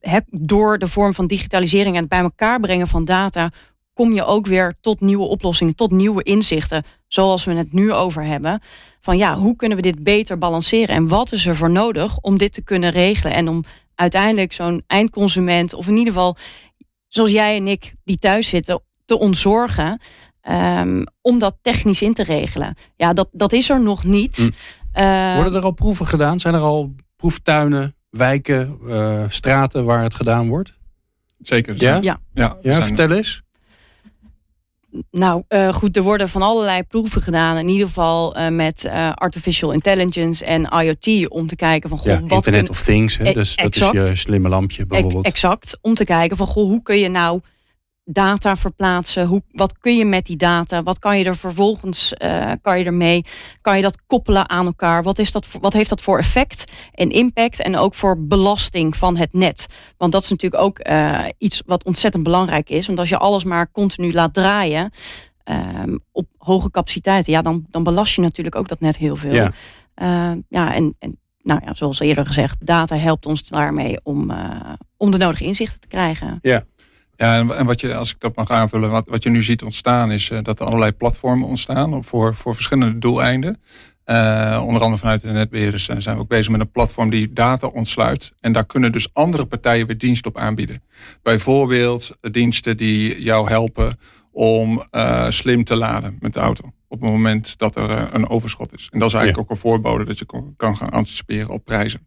heb, 0.00 0.24
door 0.30 0.78
de 0.78 0.88
vorm 0.88 1.14
van 1.14 1.26
digitalisering 1.26 1.94
en 1.94 2.00
het 2.00 2.10
bij 2.10 2.18
elkaar 2.18 2.60
brengen 2.60 2.88
van 2.88 3.04
data, 3.04 3.50
kom 3.94 4.12
je 4.12 4.24
ook 4.24 4.46
weer 4.46 4.74
tot 4.80 5.00
nieuwe 5.00 5.26
oplossingen, 5.26 5.74
tot 5.76 5.90
nieuwe 5.90 6.22
inzichten, 6.22 6.84
zoals 7.08 7.44
we 7.44 7.54
het 7.54 7.72
nu 7.72 7.92
over 7.92 8.24
hebben. 8.24 8.60
Van 9.00 9.16
ja, 9.16 9.34
hoe 9.36 9.56
kunnen 9.56 9.76
we 9.76 9.82
dit 9.82 10.02
beter 10.02 10.38
balanceren 10.38 10.94
en 10.94 11.08
wat 11.08 11.32
is 11.32 11.46
er 11.46 11.56
voor 11.56 11.70
nodig 11.70 12.18
om 12.18 12.38
dit 12.38 12.52
te 12.52 12.62
kunnen 12.62 12.90
regelen 12.90 13.32
en 13.34 13.48
om 13.48 13.64
uiteindelijk 13.94 14.52
zo'n 14.52 14.82
eindconsument, 14.86 15.74
of 15.74 15.86
in 15.88 15.96
ieder 15.96 16.12
geval 16.12 16.36
zoals 17.08 17.30
jij 17.30 17.56
en 17.56 17.66
ik 17.68 17.94
die 18.04 18.18
thuis 18.18 18.48
zitten, 18.48 18.82
te 19.04 19.18
ontzorgen. 19.18 20.00
ehm, 20.40 21.04
om 21.22 21.38
dat 21.38 21.56
technisch 21.62 22.02
in 22.02 22.14
te 22.14 22.22
regelen. 22.22 22.76
Ja, 22.96 23.12
dat, 23.12 23.28
dat 23.32 23.52
is 23.52 23.70
er 23.70 23.80
nog 23.82 24.04
niet. 24.04 24.36
Hm. 24.36 24.50
Eh, 24.92 25.34
Worden 25.34 25.54
er 25.54 25.62
al 25.62 25.70
proeven 25.72 26.06
gedaan? 26.06 26.38
Zijn 26.40 26.54
er 26.54 26.60
al 26.60 26.94
proeftuinen, 27.16 27.94
wijken, 28.10 28.78
eh, 28.88 29.24
straten 29.28 29.84
waar 29.84 30.02
het 30.02 30.14
gedaan 30.14 30.48
wordt? 30.48 30.78
zeker. 31.38 31.74
Ja? 31.78 31.94
Ja. 32.00 32.20
ja, 32.34 32.56
Ja, 32.62 32.72
zijn- 32.72 32.86
vertel 32.86 33.10
eens. 33.16 33.42
Nou, 35.10 35.42
eh, 35.48 35.72
goed, 35.72 35.96
er 35.96 36.02
worden 36.02 36.28
van 36.28 36.42
allerlei 36.42 36.82
proeven 36.82 37.22
gedaan. 37.22 37.56
In 37.56 37.68
ieder 37.68 37.86
geval 37.86 38.36
eh, 38.36 38.48
met 38.48 38.84
eh, 38.84 39.12
artificial 39.14 39.72
intelligence 39.72 40.44
en 40.44 40.64
IoT. 40.64 41.28
Om 41.30 41.46
te 41.46 41.56
kijken 41.56 41.88
van, 41.88 41.98
goh, 41.98 42.06
Ja, 42.12 42.20
wat 42.20 42.30
Internet 42.30 42.60
kun- 42.60 42.70
of 42.70 42.82
Things. 42.82 43.16
Hè? 43.18 43.24
E- 43.24 43.32
Dus 43.32 43.56
dat 43.56 43.76
is 43.76 43.80
exact. 43.82 44.08
je 44.08 44.16
slimme 44.16 44.48
lampje 44.48 44.86
bijvoorbeeld. 44.86 45.24
Exact. 45.24 45.78
Om 45.80 45.94
te 45.94 46.04
kijken 46.04 46.36
van, 46.36 46.46
goh, 46.46 46.64
hoe 46.68 46.82
kun 46.82 46.98
je 46.98 47.08
nou 47.08 47.40
data 48.12 48.56
verplaatsen? 48.56 49.26
Hoe, 49.26 49.42
wat 49.52 49.78
kun 49.78 49.96
je 49.96 50.04
met 50.04 50.26
die 50.26 50.36
data? 50.36 50.82
Wat 50.82 50.98
kan 50.98 51.18
je 51.18 51.24
er 51.24 51.36
vervolgens 51.36 52.12
uh, 52.18 52.52
kan 52.62 52.78
je 52.78 52.84
ermee? 52.84 53.24
Kan 53.60 53.76
je 53.76 53.82
dat 53.82 53.98
koppelen 54.06 54.48
aan 54.48 54.66
elkaar? 54.66 55.02
Wat, 55.02 55.18
is 55.18 55.32
dat, 55.32 55.46
wat 55.60 55.72
heeft 55.72 55.88
dat 55.88 56.00
voor 56.00 56.18
effect 56.18 56.72
en 56.94 57.10
impact? 57.10 57.62
En 57.62 57.76
ook 57.76 57.94
voor 57.94 58.26
belasting 58.26 58.96
van 58.96 59.16
het 59.16 59.32
net? 59.32 59.66
Want 59.96 60.12
dat 60.12 60.22
is 60.22 60.30
natuurlijk 60.30 60.62
ook 60.62 60.86
uh, 60.88 61.24
iets 61.38 61.62
wat 61.66 61.84
ontzettend 61.84 62.22
belangrijk 62.22 62.70
is. 62.70 62.86
Want 62.86 62.98
als 62.98 63.08
je 63.08 63.18
alles 63.18 63.44
maar 63.44 63.70
continu 63.72 64.12
laat 64.12 64.34
draaien 64.34 64.92
uh, 65.44 65.94
op 66.12 66.26
hoge 66.38 66.70
capaciteiten, 66.70 67.32
ja, 67.32 67.42
dan, 67.42 67.66
dan 67.70 67.82
belast 67.82 68.14
je 68.14 68.20
natuurlijk 68.20 68.56
ook 68.56 68.68
dat 68.68 68.80
net 68.80 68.96
heel 68.96 69.16
veel. 69.16 69.34
Ja, 69.34 69.52
uh, 69.96 70.38
ja 70.48 70.74
en, 70.74 70.94
en 70.98 71.18
nou 71.42 71.60
ja, 71.64 71.74
zoals 71.74 72.00
eerder 72.00 72.26
gezegd, 72.26 72.66
data 72.66 72.96
helpt 72.96 73.26
ons 73.26 73.48
daarmee 73.48 74.00
om, 74.02 74.32
om 74.96 75.10
de 75.10 75.18
nodige 75.18 75.44
inzichten 75.44 75.80
te 75.80 75.88
krijgen. 75.88 76.38
Ja, 76.42 76.64
ja, 77.20 77.48
en 77.48 77.66
wat 77.66 77.80
je, 77.80 77.94
als 77.94 78.10
ik 78.10 78.20
dat 78.20 78.36
mag 78.36 78.50
aanvullen, 78.50 78.90
wat, 78.90 79.08
wat 79.08 79.22
je 79.22 79.30
nu 79.30 79.42
ziet 79.42 79.62
ontstaan, 79.62 80.12
is 80.12 80.30
uh, 80.30 80.38
dat 80.42 80.60
er 80.60 80.66
allerlei 80.66 80.92
platformen 80.92 81.48
ontstaan 81.48 82.04
voor, 82.04 82.34
voor 82.34 82.54
verschillende 82.54 82.98
doeleinden. 82.98 83.60
Uh, 84.06 84.62
onder 84.66 84.82
andere 84.82 85.00
vanuit 85.00 85.20
de 85.20 85.30
netbeheerders 85.30 85.84
zijn 85.84 86.16
we 86.16 86.22
ook 86.22 86.28
bezig 86.28 86.52
met 86.52 86.60
een 86.60 86.70
platform 86.70 87.10
die 87.10 87.32
data 87.32 87.66
ontsluit. 87.66 88.32
En 88.40 88.52
daar 88.52 88.66
kunnen 88.66 88.92
dus 88.92 89.08
andere 89.12 89.44
partijen 89.44 89.86
weer 89.86 89.98
dienst 89.98 90.26
op 90.26 90.38
aanbieden. 90.38 90.82
Bijvoorbeeld 91.22 92.16
diensten 92.20 92.76
die 92.76 93.22
jou 93.22 93.48
helpen 93.48 93.98
om 94.32 94.82
uh, 94.90 95.30
slim 95.30 95.64
te 95.64 95.76
laden 95.76 96.16
met 96.20 96.34
de 96.34 96.40
auto. 96.40 96.72
Op 96.88 97.00
het 97.00 97.10
moment 97.10 97.58
dat 97.58 97.76
er 97.76 98.14
een 98.14 98.28
overschot 98.28 98.74
is. 98.74 98.88
En 98.92 98.98
dat 98.98 99.08
is 99.08 99.14
eigenlijk 99.14 99.44
ook 99.44 99.56
een 99.56 99.62
voorbode 99.62 100.04
dat 100.04 100.18
je 100.18 100.26
kan 100.56 100.76
gaan 100.76 100.90
anticiperen 100.90 101.48
op 101.48 101.64
prijzen. 101.64 102.06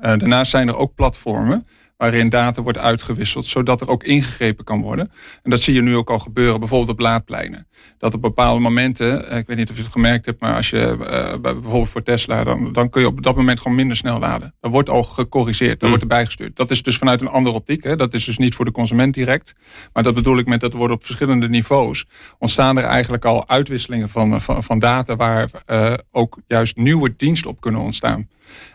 daarnaast 0.00 0.50
zijn 0.50 0.68
er 0.68 0.76
ook 0.76 0.94
platformen 0.94 1.66
waarin 1.98 2.28
data 2.28 2.62
wordt 2.62 2.78
uitgewisseld, 2.78 3.46
zodat 3.46 3.80
er 3.80 3.88
ook 3.88 4.04
ingegrepen 4.04 4.64
kan 4.64 4.80
worden. 4.80 5.10
En 5.42 5.50
dat 5.50 5.60
zie 5.60 5.74
je 5.74 5.82
nu 5.82 5.96
ook 5.96 6.10
al 6.10 6.18
gebeuren, 6.18 6.60
bijvoorbeeld 6.60 6.90
op 6.90 6.98
laadpleinen. 6.98 7.66
Dat 7.98 8.14
op 8.14 8.22
bepaalde 8.22 8.60
momenten, 8.60 9.30
eh, 9.30 9.38
ik 9.38 9.46
weet 9.46 9.56
niet 9.56 9.70
of 9.70 9.76
je 9.76 9.82
het 9.82 9.92
gemerkt 9.92 10.26
hebt, 10.26 10.40
maar 10.40 10.54
als 10.54 10.70
je 10.70 10.96
uh, 11.00 11.40
bijvoorbeeld 11.40 11.88
voor 11.88 12.02
Tesla, 12.02 12.44
dan, 12.44 12.72
dan 12.72 12.90
kun 12.90 13.00
je 13.00 13.06
op 13.06 13.22
dat 13.22 13.36
moment 13.36 13.60
gewoon 13.60 13.76
minder 13.76 13.96
snel 13.96 14.18
laden. 14.18 14.54
Dat 14.60 14.70
wordt 14.70 14.88
al 14.88 15.02
gecorrigeerd, 15.02 15.72
dat 15.72 15.82
mm. 15.82 15.88
wordt 15.88 16.02
erbij 16.02 16.24
gestuurd. 16.24 16.56
Dat 16.56 16.70
is 16.70 16.82
dus 16.82 16.98
vanuit 16.98 17.20
een 17.20 17.28
andere 17.28 17.56
optiek. 17.56 17.84
Hè. 17.84 17.96
Dat 17.96 18.14
is 18.14 18.24
dus 18.24 18.38
niet 18.38 18.54
voor 18.54 18.64
de 18.64 18.72
consument 18.72 19.14
direct. 19.14 19.54
Maar 19.92 20.02
dat 20.02 20.14
bedoel 20.14 20.38
ik 20.38 20.46
met 20.46 20.60
dat 20.60 20.72
er 20.72 20.78
wordt 20.78 20.94
op 20.94 21.04
verschillende 21.04 21.48
niveaus 21.48 22.06
ontstaan 22.38 22.78
er 22.78 22.84
eigenlijk 22.84 23.24
al 23.24 23.48
uitwisselingen 23.48 24.08
van, 24.08 24.40
van, 24.40 24.64
van 24.64 24.78
data 24.78 25.16
waar 25.16 25.50
uh, 25.66 25.94
ook 26.10 26.38
juist 26.46 26.76
nieuwe 26.76 27.14
diensten 27.16 27.50
op 27.50 27.60
kunnen 27.60 27.80
ontstaan. 27.80 28.28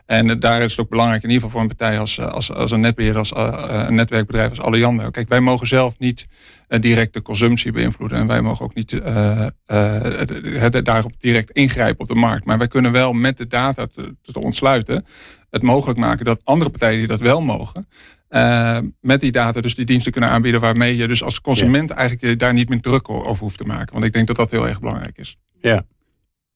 En 0.06 0.40
daar 0.40 0.62
is 0.62 0.72
het 0.72 0.80
ook 0.80 0.90
belangrijk, 0.90 1.24
in 1.24 1.30
ieder 1.30 1.44
geval 1.44 1.60
voor 1.60 1.70
een 1.70 1.76
partij 1.76 2.00
als, 2.00 2.20
als, 2.20 2.54
als 2.54 2.72
een 2.72 2.80
netbeheerder, 2.80 3.20
als 3.20 3.32
uh, 3.32 3.84
een 3.88 3.96
netwerkbedrijf 3.96 4.50
als 4.50 4.62
Alliander. 4.62 5.12
Kijk, 5.12 5.30
wij 5.30 5.40
mogen 5.40 5.68
zelf 5.68 5.94
niet 5.98 6.28
direct 6.68 7.14
de 7.14 7.22
consumptie 7.22 7.72
beïnvloeden. 7.72 8.18
En 8.18 8.28
wij 8.28 8.42
mogen 8.42 8.66
ook 8.66 8.74
niet 8.74 8.92
uh, 8.92 9.46
daarop 10.84 11.12
direct 11.20 11.52
ingrijpen 11.52 12.02
op 12.02 12.08
de 12.08 12.16
markt. 12.16 12.46
Maar 12.46 12.58
wij 12.58 12.68
kunnen 12.68 12.92
wel 12.92 13.14
met 13.14 13.38
de 13.38 13.48
data 13.48 13.88
te, 13.88 14.16
te 14.22 14.40
ontsluiten 14.40 15.06
het 15.54 15.62
mogelijk 15.62 16.00
maken 16.00 16.26
dat 16.26 16.42
andere 16.44 16.70
partijen 16.70 16.98
die 16.98 17.08
dat 17.08 17.20
wel 17.20 17.42
mogen, 17.42 17.88
uh, 18.30 18.78
met 19.02 19.22
die 19.22 19.32
data 19.32 19.62
dus 19.62 19.76
die 19.76 19.86
diensten 19.86 20.12
kunnen 20.12 20.30
aanbieden 20.30 20.62
waarmee 20.62 20.98
je 20.98 21.08
dus 21.08 21.24
als 21.24 21.42
consument 21.42 21.90
eigenlijk 21.90 22.40
daar 22.40 22.54
niet 22.54 22.70
meer 22.70 22.82
druk 22.82 23.10
over 23.10 23.44
hoeft 23.44 23.58
te 23.58 23.64
maken. 23.64 23.94
Want 23.94 24.06
ik 24.06 24.14
denk 24.14 24.28
dat 24.28 24.36
dat 24.36 24.52
heel 24.52 24.68
erg 24.68 24.80
belangrijk 24.80 25.18
is. 25.18 25.38
Ja, 25.62 25.84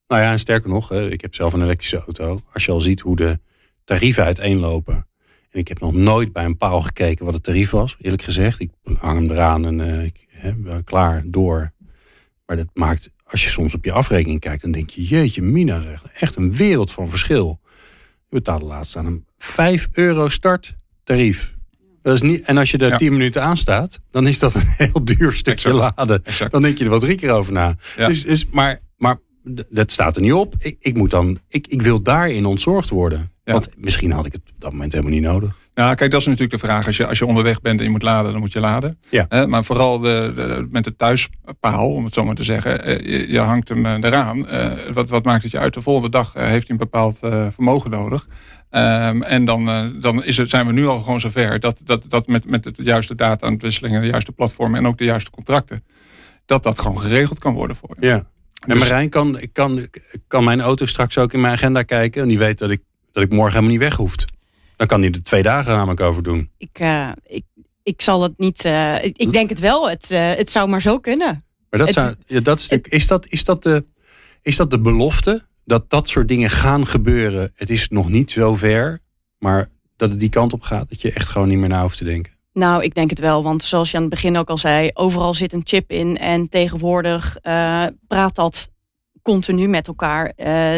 nou 0.07 0.21
ja, 0.21 0.31
en 0.31 0.39
sterker 0.39 0.69
nog, 0.69 0.91
ik 0.91 1.21
heb 1.21 1.35
zelf 1.35 1.53
een 1.53 1.61
elektrische 1.61 1.97
auto. 1.97 2.39
Als 2.53 2.65
je 2.65 2.71
al 2.71 2.81
ziet 2.81 2.99
hoe 2.99 3.15
de 3.15 3.39
tarieven 3.83 4.23
uiteenlopen. 4.23 5.07
En 5.51 5.59
ik 5.59 5.67
heb 5.67 5.79
nog 5.79 5.93
nooit 5.93 6.33
bij 6.33 6.45
een 6.45 6.57
paal 6.57 6.81
gekeken 6.81 7.25
wat 7.25 7.33
het 7.33 7.43
tarief 7.43 7.69
was, 7.69 7.95
eerlijk 8.01 8.23
gezegd. 8.23 8.59
Ik 8.59 8.71
hang 8.99 9.19
hem 9.19 9.31
eraan 9.31 9.65
en 9.65 9.79
uh, 9.79 10.03
ik 10.03 10.27
ben 10.57 10.83
klaar 10.83 11.23
door. 11.25 11.71
Maar 12.45 12.57
dat 12.57 12.67
maakt, 12.73 13.09
als 13.23 13.43
je 13.43 13.49
soms 13.49 13.73
op 13.73 13.85
je 13.85 13.91
afrekening 13.91 14.39
kijkt, 14.39 14.61
dan 14.61 14.71
denk 14.71 14.89
je, 14.89 15.03
jeetje 15.03 15.41
mina, 15.41 15.81
zeg, 15.81 16.03
echt 16.13 16.35
een 16.35 16.55
wereld 16.55 16.91
van 16.91 17.09
verschil. 17.09 17.59
Je 18.29 18.35
betaalde 18.35 18.65
laatst 18.65 18.95
aan 18.95 19.05
een 19.05 19.25
5 19.37 19.87
euro 19.91 20.29
starttarief. 20.29 21.55
Dat 22.01 22.13
is 22.13 22.21
niet, 22.21 22.41
en 22.41 22.57
als 22.57 22.71
je 22.71 22.77
er 22.77 22.89
ja. 22.89 22.97
10 22.97 23.11
minuten 23.11 23.43
aan 23.43 23.57
staat, 23.57 23.99
dan 24.11 24.27
is 24.27 24.39
dat 24.39 24.55
een 24.55 24.67
heel 24.91 25.05
duur 25.05 25.33
stukje 25.33 25.73
laden. 25.73 26.23
Dan 26.49 26.61
denk 26.61 26.77
je 26.77 26.83
er 26.83 26.89
wel 26.89 26.99
drie 26.99 27.17
keer 27.17 27.31
over 27.31 27.53
na. 27.53 27.75
Dus, 27.95 28.23
dus, 28.23 28.45
maar, 28.45 28.81
maar 28.97 29.19
dat 29.69 29.91
staat 29.91 30.15
er 30.15 30.21
niet 30.21 30.33
op. 30.33 30.55
Ik, 30.59 30.75
ik, 30.79 30.95
moet 30.95 31.11
dan, 31.11 31.39
ik, 31.47 31.67
ik 31.67 31.81
wil 31.81 32.01
daarin 32.01 32.45
ontzorgd 32.45 32.89
worden. 32.89 33.31
Want 33.43 33.69
misschien 33.77 34.11
had 34.11 34.25
ik 34.25 34.31
het 34.31 34.41
op 34.41 34.61
dat 34.61 34.71
moment 34.71 34.91
helemaal 34.91 35.13
niet 35.13 35.23
nodig. 35.23 35.55
Nou, 35.77 35.95
kijk, 35.95 36.11
dat 36.11 36.19
is 36.19 36.25
natuurlijk 36.25 36.61
de 36.61 36.67
vraag. 36.67 36.85
Als 36.85 36.97
je, 36.97 37.07
als 37.07 37.19
je 37.19 37.25
onderweg 37.25 37.61
bent 37.61 37.79
en 37.79 37.85
je 37.85 37.91
moet 37.91 38.01
laden, 38.01 38.31
dan 38.31 38.39
moet 38.39 38.53
je 38.53 38.59
laden. 38.59 38.99
Ja. 39.09 39.45
maar 39.47 39.63
vooral 39.63 39.99
de, 39.99 40.33
de, 40.35 40.67
met 40.71 40.83
de 40.83 40.95
thuispaal, 40.95 41.91
om 41.91 42.03
het 42.03 42.13
zo 42.13 42.23
maar 42.23 42.35
te 42.35 42.43
zeggen. 42.43 42.83
Eh, 42.83 43.29
je, 43.29 43.39
hangt 43.39 43.69
hem 43.69 43.85
eh, 43.85 43.93
eraan. 44.01 44.37
Uh, 44.37 44.73
wat, 44.93 45.09
wat 45.09 45.23
maakt 45.23 45.43
het 45.43 45.51
je 45.51 45.59
uit? 45.59 45.73
De 45.73 45.81
volgende 45.81 46.09
dag 46.09 46.33
heeft 46.33 46.67
hij 46.67 46.77
een 46.77 46.77
bepaald 46.77 47.17
vermogen 47.53 47.91
nodig. 47.91 48.27
Um, 48.71 49.23
en 49.23 49.45
dan, 49.45 49.93
dan 49.99 50.23
is 50.23 50.37
het, 50.37 50.49
zijn 50.49 50.65
we 50.65 50.71
nu 50.71 50.87
al 50.87 50.99
gewoon 50.99 51.19
zover 51.19 51.59
dat, 51.59 51.81
dat, 51.83 52.03
dat 52.07 52.27
met, 52.27 52.45
met 52.45 52.63
de 52.63 52.73
juiste 52.75 53.15
data-ontwisselingen, 53.15 54.01
de 54.01 54.07
juiste 54.07 54.31
platformen 54.31 54.79
en 54.79 54.87
ook 54.87 54.97
de 54.97 55.03
juiste 55.03 55.31
contracten, 55.31 55.83
dat 56.45 56.63
dat 56.63 56.79
gewoon 56.79 56.99
geregeld 56.99 57.39
kan 57.39 57.53
worden 57.53 57.75
voor 57.75 57.95
je. 57.99 58.07
Ja. 58.07 58.27
En 58.59 58.69
dus, 58.69 58.79
Marijn, 58.79 59.09
kan, 59.09 59.39
kan, 59.51 59.87
kan 60.27 60.43
mijn 60.43 60.61
auto 60.61 60.85
straks 60.85 61.17
ook 61.17 61.33
in 61.33 61.41
mijn 61.41 61.53
agenda 61.53 61.83
kijken 61.83 62.21
en 62.21 62.27
die 62.27 62.37
weet 62.37 62.59
dat 62.59 62.69
ik, 62.69 62.81
dat 63.11 63.23
ik 63.23 63.29
morgen 63.29 63.49
helemaal 63.51 63.71
niet 63.71 63.79
weg 63.79 63.95
hoef. 63.95 64.15
Dan 64.75 64.87
kan 64.87 65.01
hij 65.01 65.11
er 65.11 65.23
twee 65.23 65.41
dagen 65.41 65.75
namelijk 65.75 65.99
over 65.99 66.23
doen. 66.23 66.49
Ik, 66.57 66.79
uh, 66.79 67.11
ik, 67.23 67.43
ik 67.83 68.01
zal 68.01 68.21
het 68.21 68.37
niet. 68.37 68.65
Uh, 68.65 69.03
ik, 69.03 69.17
ik, 69.17 69.31
denk 69.31 69.49
het 69.49 69.59
wel. 69.59 69.89
Het, 69.89 70.11
uh, 70.11 70.33
het 70.33 70.49
zou 70.49 70.69
maar 70.69 70.81
zo 70.81 70.99
kunnen. 70.99 71.43
Maar 71.69 71.79
dat, 71.79 71.93
zou, 71.93 72.15
ja, 72.25 72.39
dat 72.39 72.61
stuk, 72.61 72.87
is, 72.87 73.07
dat, 73.07 73.27
is, 73.27 73.43
dat 73.43 73.63
de, 73.63 73.85
is 74.41 74.55
dat 74.55 74.69
de 74.69 74.79
belofte? 74.79 75.45
Dat 75.65 75.89
dat 75.89 76.09
soort 76.09 76.27
dingen 76.27 76.49
gaan 76.49 76.87
gebeuren. 76.87 77.51
Het 77.55 77.69
is 77.69 77.89
nog 77.89 78.09
niet 78.09 78.31
zo 78.31 78.55
ver. 78.55 78.99
Maar 79.37 79.69
dat 79.95 80.09
het 80.09 80.19
die 80.19 80.29
kant 80.29 80.53
op 80.53 80.61
gaat. 80.61 80.89
Dat 80.89 81.01
je 81.01 81.11
echt 81.11 81.27
gewoon 81.27 81.47
niet 81.47 81.57
meer 81.57 81.69
na 81.69 81.81
hoeft 81.81 81.97
te 81.97 82.03
denken. 82.03 82.36
Nou, 82.57 82.83
ik 82.83 82.93
denk 82.93 83.09
het 83.09 83.19
wel. 83.19 83.43
Want 83.43 83.63
zoals 83.63 83.91
je 83.91 83.95
aan 83.97 84.03
het 84.03 84.11
begin 84.11 84.37
ook 84.37 84.49
al 84.49 84.57
zei. 84.57 84.89
Overal 84.93 85.33
zit 85.33 85.53
een 85.53 85.61
chip 85.63 85.91
in. 85.91 86.17
En 86.17 86.49
tegenwoordig 86.49 87.37
praat 88.07 88.35
dat 88.35 88.69
continu 89.21 89.67
met 89.67 89.87
elkaar. 89.87 90.33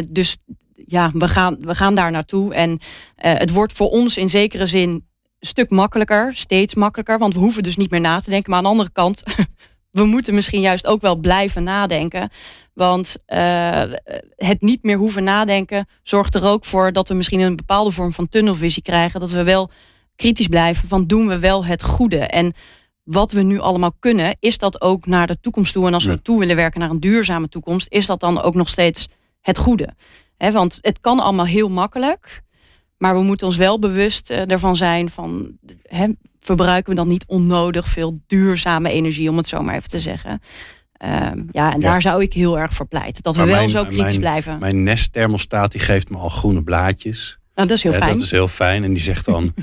dus 0.09 0.37
ja, 0.85 1.11
we 1.13 1.27
gaan, 1.27 1.57
we 1.59 1.75
gaan 1.75 1.95
daar 1.95 2.11
naartoe. 2.11 2.53
En 2.53 2.71
uh, 2.71 2.77
het 3.17 3.51
wordt 3.51 3.73
voor 3.73 3.89
ons 3.89 4.17
in 4.17 4.29
zekere 4.29 4.65
zin 4.65 4.89
een 4.89 5.03
stuk 5.39 5.69
makkelijker, 5.69 6.35
steeds 6.35 6.75
makkelijker. 6.75 7.17
Want 7.17 7.33
we 7.33 7.39
hoeven 7.39 7.63
dus 7.63 7.77
niet 7.77 7.91
meer 7.91 8.01
na 8.01 8.19
te 8.19 8.29
denken. 8.29 8.49
Maar 8.49 8.59
aan 8.59 8.65
de 8.65 8.71
andere 8.71 8.91
kant, 8.91 9.23
we 9.99 10.05
moeten 10.05 10.33
misschien 10.33 10.61
juist 10.61 10.87
ook 10.87 11.01
wel 11.01 11.15
blijven 11.15 11.63
nadenken. 11.63 12.29
Want 12.73 13.15
het 14.35 14.61
niet 14.61 14.83
meer 14.83 14.97
hoeven 14.97 15.23
nadenken 15.23 15.87
zorgt 16.03 16.35
er 16.35 16.43
ook 16.43 16.65
voor 16.65 16.91
dat 16.91 17.07
we 17.07 17.13
misschien 17.13 17.39
een 17.39 17.55
bepaalde 17.55 17.91
vorm 17.91 18.13
van 18.13 18.29
tunnelvisie 18.29 18.83
krijgen. 18.83 19.19
Dat 19.19 19.29
we 19.29 19.43
wel 19.43 19.71
kritisch 20.19 20.47
blijven 20.47 20.87
van 20.87 21.05
doen 21.05 21.27
we 21.27 21.39
wel 21.39 21.65
het 21.65 21.83
goede. 21.83 22.19
En 22.19 22.53
wat 23.03 23.31
we 23.31 23.41
nu 23.41 23.59
allemaal 23.59 23.93
kunnen, 23.99 24.35
is 24.39 24.57
dat 24.57 24.81
ook 24.81 25.05
naar 25.05 25.27
de 25.27 25.39
toekomst 25.41 25.73
toe. 25.73 25.87
En 25.87 25.93
als 25.93 26.05
we 26.05 26.21
toe 26.21 26.39
willen 26.39 26.55
werken 26.55 26.79
naar 26.79 26.89
een 26.89 26.99
duurzame 26.99 27.49
toekomst, 27.49 27.87
is 27.89 28.05
dat 28.05 28.19
dan 28.19 28.41
ook 28.41 28.55
nog 28.55 28.69
steeds 28.69 29.07
het 29.41 29.57
goede 29.57 29.89
want 30.39 30.79
het 30.81 30.99
kan 30.99 31.19
allemaal 31.19 31.45
heel 31.45 31.69
makkelijk. 31.69 32.41
Maar 32.97 33.15
we 33.15 33.23
moeten 33.23 33.47
ons 33.47 33.57
wel 33.57 33.79
bewust 33.79 34.31
uh, 34.31 34.51
ervan 34.51 34.77
zijn 34.77 35.09
van... 35.09 35.57
verbruiken 36.39 36.89
we 36.89 36.95
dan 36.95 37.07
niet 37.07 37.25
onnodig 37.27 37.87
veel 37.87 38.19
duurzame 38.27 38.89
energie, 38.89 39.29
om 39.29 39.37
het 39.37 39.47
zo 39.47 39.61
maar 39.61 39.75
even 39.75 39.89
te 39.89 39.99
zeggen. 39.99 40.41
Um, 41.03 41.47
ja, 41.51 41.73
en 41.73 41.79
daar 41.79 42.01
zou 42.01 42.21
ik 42.21 42.33
heel 42.33 42.59
erg 42.59 42.73
voor 42.73 42.87
pleiten. 42.87 43.23
Dat 43.23 43.35
we 43.35 43.43
wel 43.43 43.69
zo 43.69 43.85
kritisch 43.85 44.17
blijven. 44.17 44.59
Mijn 44.59 44.83
Nest 44.83 45.13
thermostaat 45.13 45.71
die 45.71 45.81
geeft 45.81 46.09
me 46.09 46.17
al 46.17 46.29
groene 46.29 46.63
blaadjes. 46.63 47.39
Nou, 47.55 47.67
dat 47.67 47.77
is 47.77 47.83
heel 47.83 47.93
fijn. 47.93 48.13
Dat 48.13 48.21
is 48.21 48.31
heel 48.31 48.47
fijn. 48.47 48.83
En 48.83 48.93
die 48.93 49.03
zegt 49.03 49.25
dan... 49.25 49.53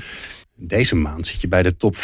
Deze 0.59 0.95
maand 0.95 1.27
zit 1.27 1.41
je 1.41 1.47
bij 1.47 1.63
de 1.63 1.77
top 1.77 1.95
50% 1.95 1.99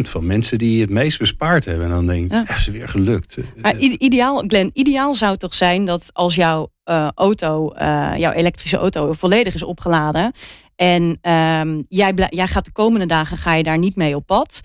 van 0.00 0.26
mensen 0.26 0.58
die 0.58 0.80
het 0.80 0.90
meest 0.90 1.18
bespaard 1.18 1.64
hebben. 1.64 1.84
En 1.84 1.92
dan 1.92 2.06
denk 2.06 2.30
je, 2.30 2.36
ja. 2.36 2.56
is 2.56 2.66
weer 2.66 2.88
gelukt. 2.88 3.38
Maar 3.56 3.76
ideaal, 3.78 4.44
Glenn, 4.46 4.70
ideaal 4.72 5.14
zou 5.14 5.36
toch 5.36 5.54
zijn 5.54 5.84
dat 5.84 6.10
als 6.12 6.34
jouw 6.34 6.70
uh, 6.84 7.08
auto, 7.14 7.74
uh, 7.74 8.12
jouw 8.16 8.32
elektrische 8.32 8.76
auto 8.76 9.12
volledig 9.12 9.54
is 9.54 9.62
opgeladen. 9.62 10.32
En 10.76 11.02
um, 11.32 11.84
jij, 11.88 12.14
jij 12.30 12.46
gaat 12.46 12.64
de 12.64 12.72
komende 12.72 13.06
dagen 13.06 13.36
ga 13.36 13.54
je 13.54 13.62
daar 13.62 13.78
niet 13.78 13.96
mee 13.96 14.16
op 14.16 14.26
pad. 14.26 14.60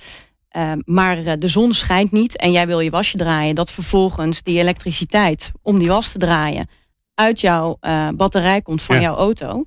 Um, 0.58 0.82
maar 0.86 1.24
uh, 1.24 1.34
de 1.40 1.48
zon 1.48 1.74
schijnt 1.74 2.12
niet 2.12 2.38
en 2.38 2.52
jij 2.52 2.68
wil 2.68 2.80
je 2.80 2.90
wasje 2.90 3.18
draaien. 3.18 3.56
Dat 3.56 3.72
vervolgens 3.72 4.44
die 4.44 4.60
elektriciteit 4.60 5.52
om 5.62 5.80
die 5.80 5.88
was 5.88 6.12
te 6.12 6.18
draaien 6.18 6.70
uit 7.14 7.42
jouw 7.42 7.78
batterij 8.16 8.62
komt 8.62 8.82
van 8.82 9.02
jouw 9.02 9.16
auto 9.16 9.64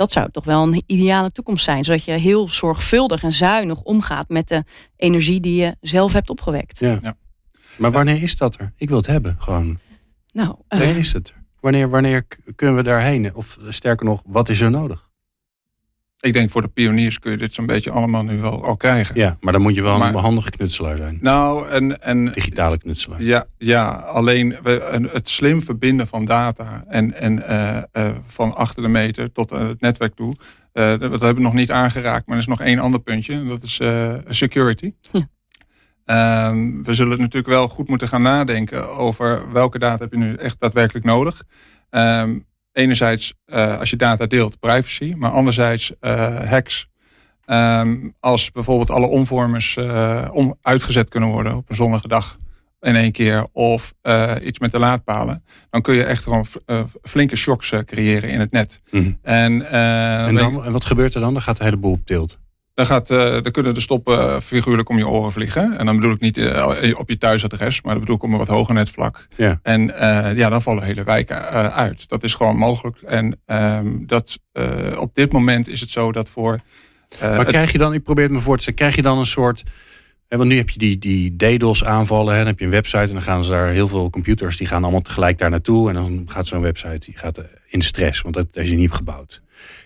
dat 0.00 0.12
zou 0.12 0.30
toch 0.30 0.44
wel 0.44 0.62
een 0.62 0.82
ideale 0.86 1.32
toekomst 1.32 1.64
zijn. 1.64 1.84
Zodat 1.84 2.04
je 2.04 2.12
heel 2.12 2.48
zorgvuldig 2.48 3.22
en 3.22 3.32
zuinig 3.32 3.82
omgaat 3.82 4.28
met 4.28 4.48
de 4.48 4.64
energie 4.96 5.40
die 5.40 5.62
je 5.62 5.76
zelf 5.80 6.12
hebt 6.12 6.30
opgewekt. 6.30 6.78
Ja. 6.78 6.98
ja. 7.02 7.16
Maar 7.78 7.90
wanneer 7.90 8.22
is 8.22 8.36
dat 8.36 8.58
er? 8.60 8.72
Ik 8.76 8.88
wil 8.88 8.96
het 8.96 9.06
hebben, 9.06 9.36
gewoon. 9.38 9.78
Nou, 10.32 10.56
wanneer 10.68 10.96
is 10.96 11.12
het 11.12 11.28
er? 11.28 11.44
Wanneer, 11.60 11.90
wanneer 11.90 12.26
kunnen 12.56 12.76
we 12.76 12.82
daarheen? 12.82 13.34
Of 13.34 13.58
sterker 13.68 14.06
nog, 14.06 14.22
wat 14.26 14.48
is 14.48 14.60
er 14.60 14.70
nodig? 14.70 15.09
Ik 16.20 16.32
denk 16.32 16.50
voor 16.50 16.62
de 16.62 16.68
pioniers 16.68 17.18
kun 17.18 17.30
je 17.30 17.36
dit 17.36 17.54
zo'n 17.54 17.66
beetje 17.66 17.90
allemaal 17.90 18.24
nu 18.24 18.40
wel 18.40 18.64
al 18.64 18.76
krijgen. 18.76 19.14
Ja, 19.14 19.36
maar 19.40 19.52
dan 19.52 19.62
moet 19.62 19.74
je 19.74 19.82
wel 19.82 19.98
maar, 19.98 20.08
een 20.08 20.14
handige 20.14 20.50
knutselaar 20.50 20.96
zijn. 20.96 21.18
Nou, 21.20 21.68
en, 21.68 22.02
en 22.02 22.32
digitale 22.32 22.78
knutselaar. 22.78 23.22
Ja, 23.22 23.44
ja 23.58 23.88
alleen 23.90 24.56
we, 24.62 25.08
het 25.12 25.28
slim 25.28 25.62
verbinden 25.62 26.06
van 26.06 26.24
data 26.24 26.84
en, 26.88 27.14
en 27.14 27.38
uh, 27.38 27.76
uh, 27.92 28.10
van 28.26 28.56
achter 28.56 28.82
de 28.82 28.88
meter 28.88 29.32
tot 29.32 29.50
het 29.50 29.80
netwerk 29.80 30.14
toe. 30.14 30.36
Uh, 30.72 30.84
dat 30.84 31.00
hebben 31.00 31.34
we 31.34 31.40
nog 31.40 31.54
niet 31.54 31.70
aangeraakt, 31.70 32.26
maar 32.26 32.36
er 32.36 32.42
is 32.42 32.48
nog 32.48 32.60
één 32.60 32.78
ander 32.78 33.00
puntje. 33.00 33.44
Dat 33.44 33.62
is 33.62 33.80
security. 34.28 34.92
Ja. 35.12 35.28
Ehm, 36.04 36.82
we 36.82 36.94
zullen 36.94 37.18
natuurlijk 37.18 37.52
wel 37.52 37.68
goed 37.68 37.88
moeten 37.88 38.08
gaan 38.08 38.22
nadenken 38.22 38.88
over 38.96 39.52
welke 39.52 39.78
data 39.78 40.02
heb 40.02 40.12
je 40.12 40.18
nu 40.18 40.34
echt 40.34 40.60
daadwerkelijk 40.60 41.04
nodig. 41.04 41.42
Um, 41.90 42.46
enerzijds 42.72 43.34
uh, 43.46 43.78
als 43.78 43.90
je 43.90 43.96
data 43.96 44.26
deelt, 44.26 44.58
privacy, 44.58 45.14
maar 45.16 45.30
anderzijds 45.30 45.92
uh, 46.00 46.36
hacks. 46.36 46.88
Um, 47.46 48.14
als 48.20 48.52
bijvoorbeeld 48.52 48.90
alle 48.90 49.06
omvormers 49.06 49.76
uh, 49.76 50.28
om 50.32 50.58
uitgezet 50.62 51.08
kunnen 51.08 51.28
worden 51.28 51.56
op 51.56 51.70
een 51.70 51.76
zonnige 51.76 52.08
dag 52.08 52.38
in 52.80 52.96
één 52.96 53.12
keer, 53.12 53.46
of 53.52 53.94
iets 54.42 54.58
met 54.58 54.72
de 54.72 54.78
laadpalen, 54.78 55.44
dan 55.70 55.82
kun 55.82 55.94
je 55.94 56.04
echt 56.04 56.22
gewoon 56.22 56.46
flinke 57.02 57.36
shocks 57.36 57.72
creëren 57.84 58.30
in 58.30 58.40
het 58.40 58.50
net. 58.50 58.80
Mm 58.90 59.02
-hmm. 59.02 59.18
En, 59.22 59.70
en, 59.70 60.34
dan, 60.34 60.64
en 60.64 60.72
wat 60.72 60.84
gebeurt 60.84 61.14
er 61.14 61.20
dan? 61.20 61.32
Dan 61.32 61.42
gaat 61.42 61.56
de 61.56 61.64
hele 61.64 61.76
boel 61.76 61.92
op 61.92 62.06
tilt. 62.06 62.39
Dan, 62.80 62.88
gaat, 62.88 63.08
dan 63.08 63.52
kunnen 63.52 63.74
de 63.74 63.80
stoppen 63.80 64.42
figuurlijk 64.42 64.88
om 64.88 64.98
je 64.98 65.08
oren 65.08 65.32
vliegen. 65.32 65.78
En 65.78 65.86
dan 65.86 65.96
bedoel 65.96 66.12
ik 66.12 66.20
niet 66.20 66.38
uh, 66.38 66.94
op 66.94 67.08
je 67.08 67.18
thuisadres, 67.18 67.82
maar 67.82 67.92
dan 67.92 68.00
bedoel 68.00 68.16
ik 68.16 68.22
om 68.22 68.32
een 68.32 68.38
wat 68.38 68.48
hoger 68.48 68.74
netvlak. 68.74 69.26
Ja. 69.36 69.60
En 69.62 69.80
uh, 69.80 70.36
ja, 70.36 70.48
dan 70.48 70.62
vallen 70.62 70.82
hele 70.82 71.04
wijken 71.04 71.50
uit. 71.72 72.08
Dat 72.08 72.22
is 72.22 72.34
gewoon 72.34 72.56
mogelijk. 72.56 72.96
En 73.02 73.40
um, 73.46 74.06
dat, 74.06 74.38
op 74.98 75.14
dit 75.14 75.32
moment 75.32 75.68
is 75.68 75.80
het 75.80 75.90
zo 75.90 76.12
dat 76.12 76.30
voor. 76.30 76.60
maar 77.20 77.44
krijg 77.44 77.72
je 77.72 77.78
dan, 77.78 77.94
ik 77.94 78.02
probeer 78.02 78.24
het 78.24 78.32
me 78.32 78.40
voor 78.40 78.56
te 78.56 78.62
stellen, 78.62 78.78
krijg 78.78 78.96
je 78.96 79.02
dan 79.02 79.18
een 79.18 79.26
soort. 79.26 79.62
Want 80.38 80.48
nu 80.48 80.56
heb 80.56 80.70
je 80.70 80.78
die, 80.78 80.98
die 80.98 81.36
DDoS 81.36 81.84
aanvallen. 81.84 82.32
Hè, 82.32 82.38
dan 82.38 82.46
heb 82.46 82.58
je 82.58 82.64
een 82.64 82.70
website 82.70 82.98
en 82.98 83.12
dan 83.12 83.22
gaan 83.22 83.44
ze 83.44 83.50
daar 83.50 83.68
heel 83.68 83.88
veel 83.88 84.10
computers. 84.10 84.56
Die 84.56 84.66
gaan 84.66 84.82
allemaal 84.82 85.02
tegelijk 85.02 85.38
daar 85.38 85.50
naartoe. 85.50 85.88
En 85.88 85.94
dan 85.94 86.22
gaat 86.26 86.46
zo'n 86.46 86.60
website 86.60 86.98
die 86.98 87.16
gaat 87.16 87.40
in 87.66 87.82
stress. 87.82 88.22
Want 88.22 88.34
dat 88.34 88.46
is 88.52 88.70
niet 88.70 88.92
gebouwd. 88.92 89.42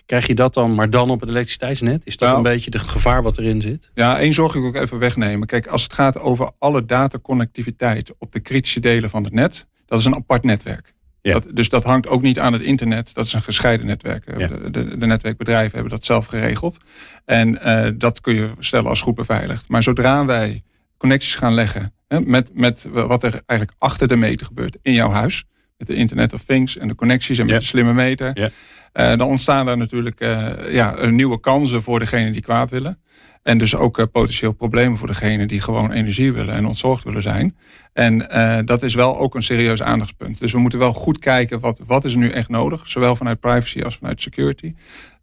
Krijg 0.07 0.27
je 0.27 0.35
dat 0.35 0.55
dan, 0.55 0.75
maar 0.75 0.91
dan 0.91 1.11
op 1.11 1.21
het 1.21 1.29
elektriciteitsnet? 1.29 2.07
Is 2.07 2.17
dat 2.17 2.29
nou, 2.29 2.41
een 2.41 2.53
beetje 2.53 2.71
de 2.71 2.79
gevaar 2.79 3.23
wat 3.23 3.39
erin 3.39 3.63
zit? 3.63 3.91
Ja, 3.95 4.19
één 4.19 4.33
zorg 4.33 4.55
ik 4.55 4.63
ook 4.63 4.75
even 4.75 4.99
wegnemen. 4.99 5.47
Kijk, 5.47 5.67
als 5.67 5.83
het 5.83 5.93
gaat 5.93 6.19
over 6.19 6.51
alle 6.59 6.85
dataconnectiviteit 6.85 8.15
op 8.19 8.33
de 8.33 8.41
kritische 8.41 8.81
delen 8.81 9.11
van 9.11 9.25
het 9.25 9.33
net, 9.33 9.67
dat 9.87 9.99
is 9.99 10.05
een 10.05 10.15
apart 10.15 10.45
netwerk. 10.45 10.95
Ja. 11.25 11.33
Dat, 11.33 11.47
dus 11.53 11.69
dat 11.69 11.85
hangt 11.85 12.09
ook 12.09 12.23
niet 12.23 12.39
aan 12.39 12.53
het 12.53 12.63
internet. 12.63 13.15
Dat 13.15 13.27
is 13.27 13.33
een 13.33 13.43
gescheiden 13.43 13.87
netwerk. 13.87 14.25
Ja. 14.39 14.47
De, 14.47 14.71
de, 14.71 14.99
de, 14.99 15.07
netwerkbedrijven 15.07 15.73
hebben 15.73 15.91
dat 15.91 16.05
zelf 16.05 16.27
geregeld. 16.27 16.79
En 17.25 17.59
uh, 17.67 17.87
dat 17.95 18.21
kun 18.21 18.35
je 18.35 18.51
stellen 18.59 18.89
als 18.89 19.01
goed 19.03 19.15
beveiligd. 19.15 19.69
Maar 19.69 19.83
zodra 19.83 20.25
wij 20.25 20.63
connecties 20.97 21.35
gaan 21.35 21.55
leggen 21.55 21.93
hè, 22.09 22.21
met, 22.21 22.51
met 22.55 22.87
wat 22.93 23.23
er 23.23 23.41
eigenlijk 23.47 23.79
achter 23.79 24.09
de 24.09 24.17
meter 24.17 24.47
gebeurt 24.47 24.77
in 24.83 24.93
jouw 24.93 25.11
huis, 25.11 25.45
met 25.79 25.87
de 25.87 25.95
Internet 25.95 26.33
of 26.33 26.43
Things 26.47 26.77
en 26.77 26.89
de 26.89 26.95
connecties 26.95 27.39
en 27.39 27.45
met 27.45 27.55
Ja. 27.55 27.61
de 27.61 27.67
slimme 27.67 27.93
meter, 27.95 28.31
Ja. 28.39 28.51
eh, 28.93 29.09
dan 29.19 29.29
ontstaan 29.29 29.69
er 29.69 29.77
natuurlijk 29.77 30.21
eh, 30.21 30.73
ja, 30.73 31.07
nieuwe 31.07 31.41
kansen 31.41 31.83
voor 31.83 31.99
degenen 31.99 32.33
die 32.33 32.43
kwaad 32.43 32.71
willen. 32.71 32.99
En 33.45 33.59
dus 33.59 33.77
ook 33.77 33.99
eh, 33.99 34.05
potentieel 34.13 34.53
problemen 34.53 34.99
voor 34.99 35.07
degenen 35.07 35.49
die 35.49 35.61
gewoon 35.61 35.93
energie 35.93 36.33
willen 36.33 36.55
en 36.55 36.67
ontzorgd 36.67 37.05
willen 37.05 37.23
zijn. 37.23 37.57
En 37.93 38.31
eh, 38.31 38.59
dat 38.65 38.83
is 38.83 38.95
wel 38.95 39.19
ook 39.19 39.35
een 39.35 39.43
serieus 39.43 39.83
aandachtspunt. 39.83 40.39
Dus 40.39 40.53
we 40.53 40.59
moeten 40.59 40.79
wel 40.79 40.93
goed 40.93 41.19
kijken 41.19 41.61
wat, 41.61 41.81
wat 41.87 42.05
is 42.05 42.15
nu 42.15 42.31
echt 42.31 42.49
nodig. 42.49 42.89
Zowel 42.89 43.17
vanuit 43.17 43.41
privacy 43.41 43.83
als 43.83 43.97
vanuit 43.97 44.21
security. 44.21 44.75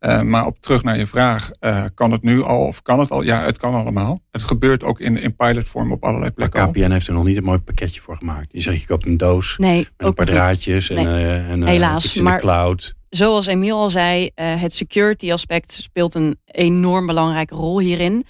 Eh, 0.02 0.22
maar 0.22 0.46
op 0.46 0.60
terug 0.60 0.84
naar 0.84 0.98
je 0.98 1.08
vraag, 1.08 1.52
eh, 1.60 1.84
kan 1.94 2.12
het 2.12 2.22
nu 2.22 2.44
al 2.44 2.66
of 2.66 2.82
kan 2.82 3.00
het 3.00 3.12
al? 3.12 3.22
Ja, 3.22 3.42
het 3.44 3.58
kan 3.58 3.74
allemaal. 3.74 4.22
Het 4.32 4.44
gebeurt 4.44 4.84
ook 4.84 5.00
in, 5.00 5.18
in 5.18 5.36
pilotvorm 5.36 5.92
op 5.92 6.04
allerlei 6.04 6.24
Maar 6.36 6.50
plekken. 6.50 6.62
al. 6.62 6.68
KPN 6.72 6.92
heeft 6.92 7.08
er 7.08 7.14
nog 7.14 7.24
niet 7.24 7.38
een 7.38 7.44
mooi 7.44 7.60
pakketje 7.60 8.02
voor 8.02 8.18
gemaakt. 8.18 8.48
Je 8.52 8.62
zegt, 8.62 8.80
je 8.82 8.88
koopt 8.88 9.08
een 9.08 9.18
doos 9.18 9.56
Nee, 9.58 9.78
met 9.78 10.08
een 10.08 10.14
paar 10.14 10.26
niet. 10.26 10.34
draadjes 10.36 10.90
en, 10.90 10.98
eh, 10.98 11.50
en 11.50 11.62
eh, 11.64 11.68
Helaas, 11.70 12.06
iets 12.06 12.18
in 12.18 12.24
maar- 12.24 12.36
de 12.36 12.42
cloud. 12.42 12.94
zoals 13.10 13.46
Emiel 13.46 13.78
al 13.78 13.90
zei, 13.90 14.30
eh, 14.36 14.62
het 14.62 14.74
security 14.74 15.32
aspect 15.32 15.72
speelt 15.72 16.14
een 16.14 16.38
enorm 16.46 17.06
belangrijke 17.06 17.56
rol 17.56 17.80
hierin. 17.80 18.26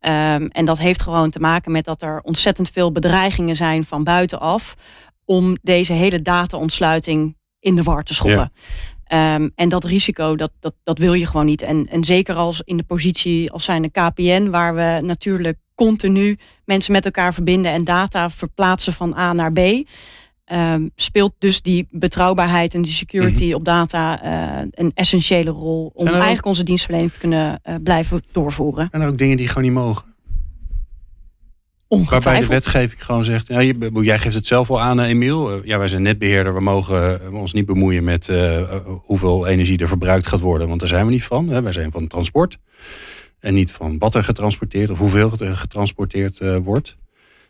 Ehm, 0.00 0.46
en 0.46 0.64
dat 0.64 0.78
heeft 0.78 1.02
gewoon 1.02 1.30
te 1.30 1.40
maken 1.40 1.72
met 1.72 1.84
dat 1.84 2.02
er 2.02 2.20
ontzettend 2.22 2.70
veel 2.70 2.92
bedreigingen 2.92 3.56
zijn 3.56 3.84
van 3.84 4.04
buitenaf 4.04 4.74
om 5.24 5.56
deze 5.62 5.92
hele 5.92 6.22
data-ontsluiting 6.22 7.36
in 7.60 7.74
de 7.74 7.82
war 7.82 8.02
te 8.02 8.14
schoppen. 8.14 8.52
Ehm, 9.04 9.48
en 9.54 9.68
dat 9.68 9.84
risico, 9.84 10.36
dat, 10.36 10.50
dat, 10.60 10.74
dat 10.84 10.98
wil 10.98 11.12
je 11.12 11.26
gewoon 11.26 11.46
niet. 11.46 11.62
En, 11.62 11.86
en 11.90 12.04
zeker 12.04 12.34
als 12.34 12.60
in 12.64 12.76
de 12.76 12.82
positie 12.82 13.50
als 13.50 13.64
zijn 13.64 13.82
de 13.82 13.90
KPN, 13.90 14.50
waar 14.50 14.74
we 14.74 15.00
natuurlijk 15.06 15.58
continu 15.74 16.38
mensen 16.64 16.92
met 16.92 17.04
elkaar 17.04 17.34
verbinden 17.34 17.72
en 17.72 17.84
data 17.84 18.28
verplaatsen 18.30 18.92
van 18.92 19.14
A 19.16 19.32
naar 19.32 19.52
B. 19.52 19.58
ehm, 20.44 20.88
speelt 20.96 21.32
dus 21.38 21.62
die 21.62 21.86
betrouwbaarheid 21.90 22.74
en 22.74 22.82
die 22.82 22.92
security 22.92 23.52
op 23.52 23.64
data 23.64 24.22
eh, 24.22 24.66
een 24.70 24.90
essentiële 24.94 25.50
rol 25.50 25.90
om 25.94 26.06
ook- 26.08 26.12
eigenlijk 26.14 26.46
onze 26.46 26.62
dienstverlening 26.62 27.12
te 27.12 27.18
kunnen 27.18 27.60
eh, 27.62 27.74
blijven 27.82 28.22
doorvoeren. 28.32 28.88
En 28.90 29.00
er 29.00 29.08
ook 29.08 29.18
dingen 29.18 29.36
die 29.36 29.48
gewoon 29.48 29.62
niet 29.62 29.72
mogen. 29.72 30.13
Waarbij 31.88 32.40
de 32.40 32.46
wetgeving 32.46 33.04
gewoon 33.04 33.24
zegt, 33.24 33.46
je, 33.46 33.90
jij 33.92 34.18
geeft 34.18 34.34
het 34.34 34.46
zelf 34.46 34.70
al 34.70 34.80
aan, 34.80 35.00
eh, 35.00 35.08
Emiel. 35.08 35.50
Eh, 35.50 35.64
ja, 35.64 35.78
wij 35.78 35.88
zijn 35.88 36.02
netbeheerder, 36.02 36.54
we 36.54 36.60
mogen 36.60 37.24
eh, 37.24 37.32
ons 37.32 37.52
niet 37.52 37.66
bemoeien 37.66 38.04
met 38.04 38.30
hoeveel 38.84 39.46
energie 39.46 39.78
er 39.78 39.88
verbruikt 39.88 40.26
gaat 40.26 40.40
worden. 40.40 40.68
Want 40.68 40.80
daar 40.80 40.88
zijn 40.88 41.06
we 41.06 41.12
niet 41.12 41.24
van. 41.24 41.48
Hè. 41.48 41.62
Wij 41.62 41.72
zijn 41.72 41.92
van 41.92 42.06
transport. 42.06 42.58
En 43.38 43.54
niet 43.54 43.70
van 43.70 43.98
wat 43.98 44.14
er 44.14 44.24
getransporteerd 44.24 44.90
of 44.90 44.98
hoeveel 44.98 45.32
er 45.38 45.56
getransporteerd 45.56 46.58
wordt. 46.62 46.96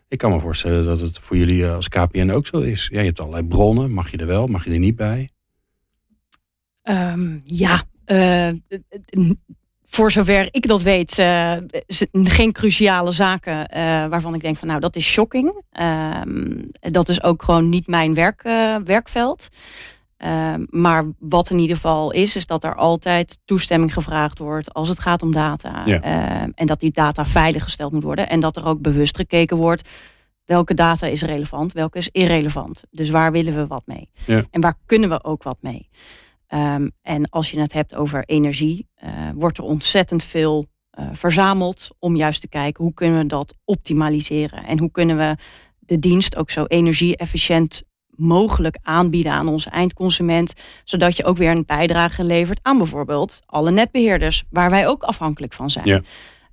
Ik 0.07 0.17
kan 0.17 0.31
me 0.31 0.39
voorstellen 0.39 0.85
dat 0.85 0.99
het 0.99 1.19
voor 1.19 1.37
jullie 1.37 1.67
als 1.67 1.87
KPN 1.87 2.29
ook 2.29 2.47
zo 2.47 2.59
is. 2.59 2.87
Ja, 2.91 2.99
je 2.99 3.05
hebt 3.05 3.19
allerlei 3.19 3.47
bronnen. 3.47 3.91
Mag 3.91 4.11
je 4.11 4.17
er 4.17 4.27
wel, 4.27 4.47
mag 4.47 4.65
je 4.65 4.71
er 4.71 4.79
niet 4.79 4.95
bij? 4.95 5.29
Ehm, 6.81 7.37
ja, 7.43 7.83
eh, 8.05 8.47
voor 9.87 10.11
zover 10.11 10.47
ik 10.51 10.67
dat 10.67 10.81
weet, 10.81 11.17
het 11.17 12.09
geen 12.11 12.51
cruciale 12.51 13.11
zaken 13.11 13.67
eh, 13.67 13.81
waarvan 14.07 14.33
ik 14.33 14.41
denk 14.41 14.57
van 14.57 14.67
nou 14.67 14.79
dat 14.79 14.95
is 14.95 15.05
shocking. 15.05 15.63
Ehm, 15.71 16.61
dat 16.79 17.09
is 17.09 17.23
ook 17.23 17.43
gewoon 17.43 17.69
niet 17.69 17.87
mijn 17.87 18.13
werk, 18.13 18.43
eh, 18.43 18.75
werkveld. 18.85 19.47
Ehm, 20.17 20.65
maar 20.69 21.05
wat 21.19 21.49
in 21.49 21.59
ieder 21.59 21.75
geval 21.75 22.11
is, 22.11 22.35
is 22.35 22.45
dat 22.45 22.63
er 22.63 22.75
altijd 22.75 23.39
toestemming 23.45 23.93
gevraagd 23.93 24.39
wordt 24.39 24.73
als 24.73 24.89
het 24.89 24.99
gaat 24.99 25.21
om 25.21 25.31
data. 25.31 25.81
Ja. 25.85 26.01
Ehm, 26.01 26.49
en 26.55 26.65
dat 26.65 26.79
die 26.79 26.91
data 26.91 27.25
veilig 27.25 27.63
gesteld 27.63 27.91
moet 27.91 28.03
worden. 28.03 28.29
En 28.29 28.39
dat 28.39 28.55
er 28.55 28.65
ook 28.65 28.81
bewust 28.81 29.15
gekeken 29.15 29.57
wordt 29.57 29.89
welke 30.45 30.73
data 30.73 31.07
is 31.07 31.21
relevant, 31.21 31.73
welke 31.73 31.97
is 31.97 32.09
irrelevant. 32.11 32.83
Dus 32.91 33.09
waar 33.09 33.31
willen 33.31 33.55
we 33.55 33.67
wat 33.67 33.83
mee? 33.85 34.09
Ja. 34.25 34.43
En 34.51 34.61
waar 34.61 34.75
kunnen 34.85 35.09
we 35.09 35.23
ook 35.23 35.43
wat 35.43 35.57
mee? 35.61 35.89
Ehm, 36.47 36.89
en 37.01 37.29
als 37.29 37.51
je 37.51 37.59
het 37.59 37.73
hebt 37.73 37.95
over 37.95 38.23
energie, 38.25 38.87
eh, 38.95 39.09
wordt 39.35 39.57
er 39.57 39.63
ontzettend 39.63 40.23
veel 40.23 40.65
eh, 40.89 41.05
verzameld 41.13 41.87
om 41.99 42.15
juist 42.15 42.41
te 42.41 42.47
kijken 42.47 42.83
hoe 42.83 42.93
kunnen 42.93 43.19
we 43.19 43.25
dat 43.25 43.55
optimaliseren 43.65 44.63
en 44.63 44.79
hoe 44.79 44.91
kunnen 44.91 45.17
we 45.17 45.35
de 45.79 45.99
dienst 45.99 46.37
ook 46.37 46.51
zo 46.51 46.65
energie-efficiënt 46.65 47.83
mogelijk 48.09 48.77
aanbieden 48.81 49.31
aan 49.31 49.47
onze 49.47 49.69
eindconsument, 49.69 50.53
zodat 50.83 51.17
je 51.17 51.23
ook 51.23 51.37
weer 51.37 51.51
een 51.51 51.65
bijdrage 51.65 52.23
levert 52.23 52.59
aan 52.61 52.77
bijvoorbeeld 52.77 53.41
alle 53.45 53.71
netbeheerders, 53.71 54.43
waar 54.49 54.69
wij 54.69 54.87
ook 54.87 55.03
afhankelijk 55.03 55.53
van 55.53 55.69
zijn. 55.69 55.85
Ja. 55.85 56.01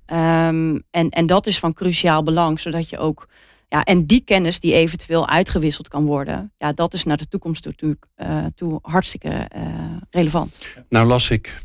Ehm, 0.05 0.79
en, 0.91 1.09
en 1.09 1.25
dat 1.25 1.47
is 1.47 1.59
van 1.59 1.73
cruciaal 1.73 2.23
belang, 2.23 2.59
zodat 2.59 2.89
je 2.89 2.97
ook 2.97 3.27
ja, 3.73 3.83
en 3.83 4.05
die 4.05 4.21
kennis 4.25 4.59
die 4.59 4.73
eventueel 4.73 5.29
uitgewisseld 5.29 5.87
kan 5.87 6.05
worden, 6.05 6.51
ja, 6.57 6.73
dat 6.73 6.93
is 6.93 7.03
naar 7.03 7.17
de 7.17 7.27
toekomst 7.27 7.63
toe, 7.63 7.71
natuurlijk, 7.71 8.05
eh, 8.15 8.45
toe 8.55 8.79
hartstikke 8.81 9.29
eh, 9.29 9.61
relevant. 10.09 10.57
Nou 10.89 11.07
las 11.07 11.29
ik 11.29 11.63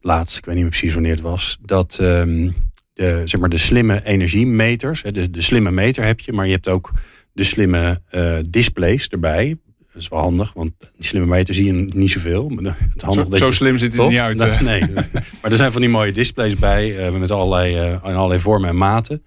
laatst, 0.00 0.36
ik 0.36 0.44
weet 0.44 0.54
niet 0.54 0.62
meer 0.62 0.72
precies 0.72 0.94
wanneer 0.94 1.12
het 1.12 1.20
was, 1.20 1.58
dat 1.60 1.98
ehm, 2.00 2.50
de, 2.94 3.22
zeg 3.24 3.40
maar 3.40 3.48
de 3.48 3.58
slimme 3.58 4.04
energiemeters, 4.04 5.02
hè, 5.02 5.12
de, 5.12 5.30
de 5.30 5.42
slimme 5.42 5.70
meter 5.70 6.04
heb 6.04 6.20
je, 6.20 6.32
maar 6.32 6.46
je 6.46 6.52
hebt 6.52 6.68
ook 6.68 6.92
de 7.32 7.44
slimme 7.44 8.00
eh, 8.08 8.38
displays 8.50 9.08
erbij. 9.08 9.56
Dat 9.92 10.02
is 10.02 10.08
wel 10.08 10.18
handig, 10.18 10.52
want 10.52 10.72
die 10.78 11.06
slimme 11.06 11.28
meter 11.28 11.54
zie 11.54 11.64
je 11.64 11.72
niet 11.72 12.10
zoveel. 12.10 12.48
Maar 12.48 12.76
Het 12.92 13.02
handig 13.02 13.24
Zo, 13.24 13.30
dat 13.30 13.38
zo 13.38 13.46
je, 13.46 13.52
slim 13.52 13.78
ziet 13.78 13.92
het 13.92 14.02
er 14.02 14.08
niet 14.08 14.18
uit. 14.18 14.38
Nee, 14.38 14.50
eh. 14.50 14.60
nee. 14.60 14.80
maar 15.42 15.50
er 15.50 15.56
zijn 15.56 15.72
van 15.72 15.80
die 15.80 15.90
mooie 15.90 16.12
displays 16.12 16.56
bij 16.56 16.98
eh, 16.98 17.12
met 17.12 17.30
allerlei, 17.30 17.76
eh, 17.76 17.90
in 17.90 18.14
allerlei 18.14 18.40
vormen 18.40 18.68
en 18.68 18.76
maten. 18.76 19.24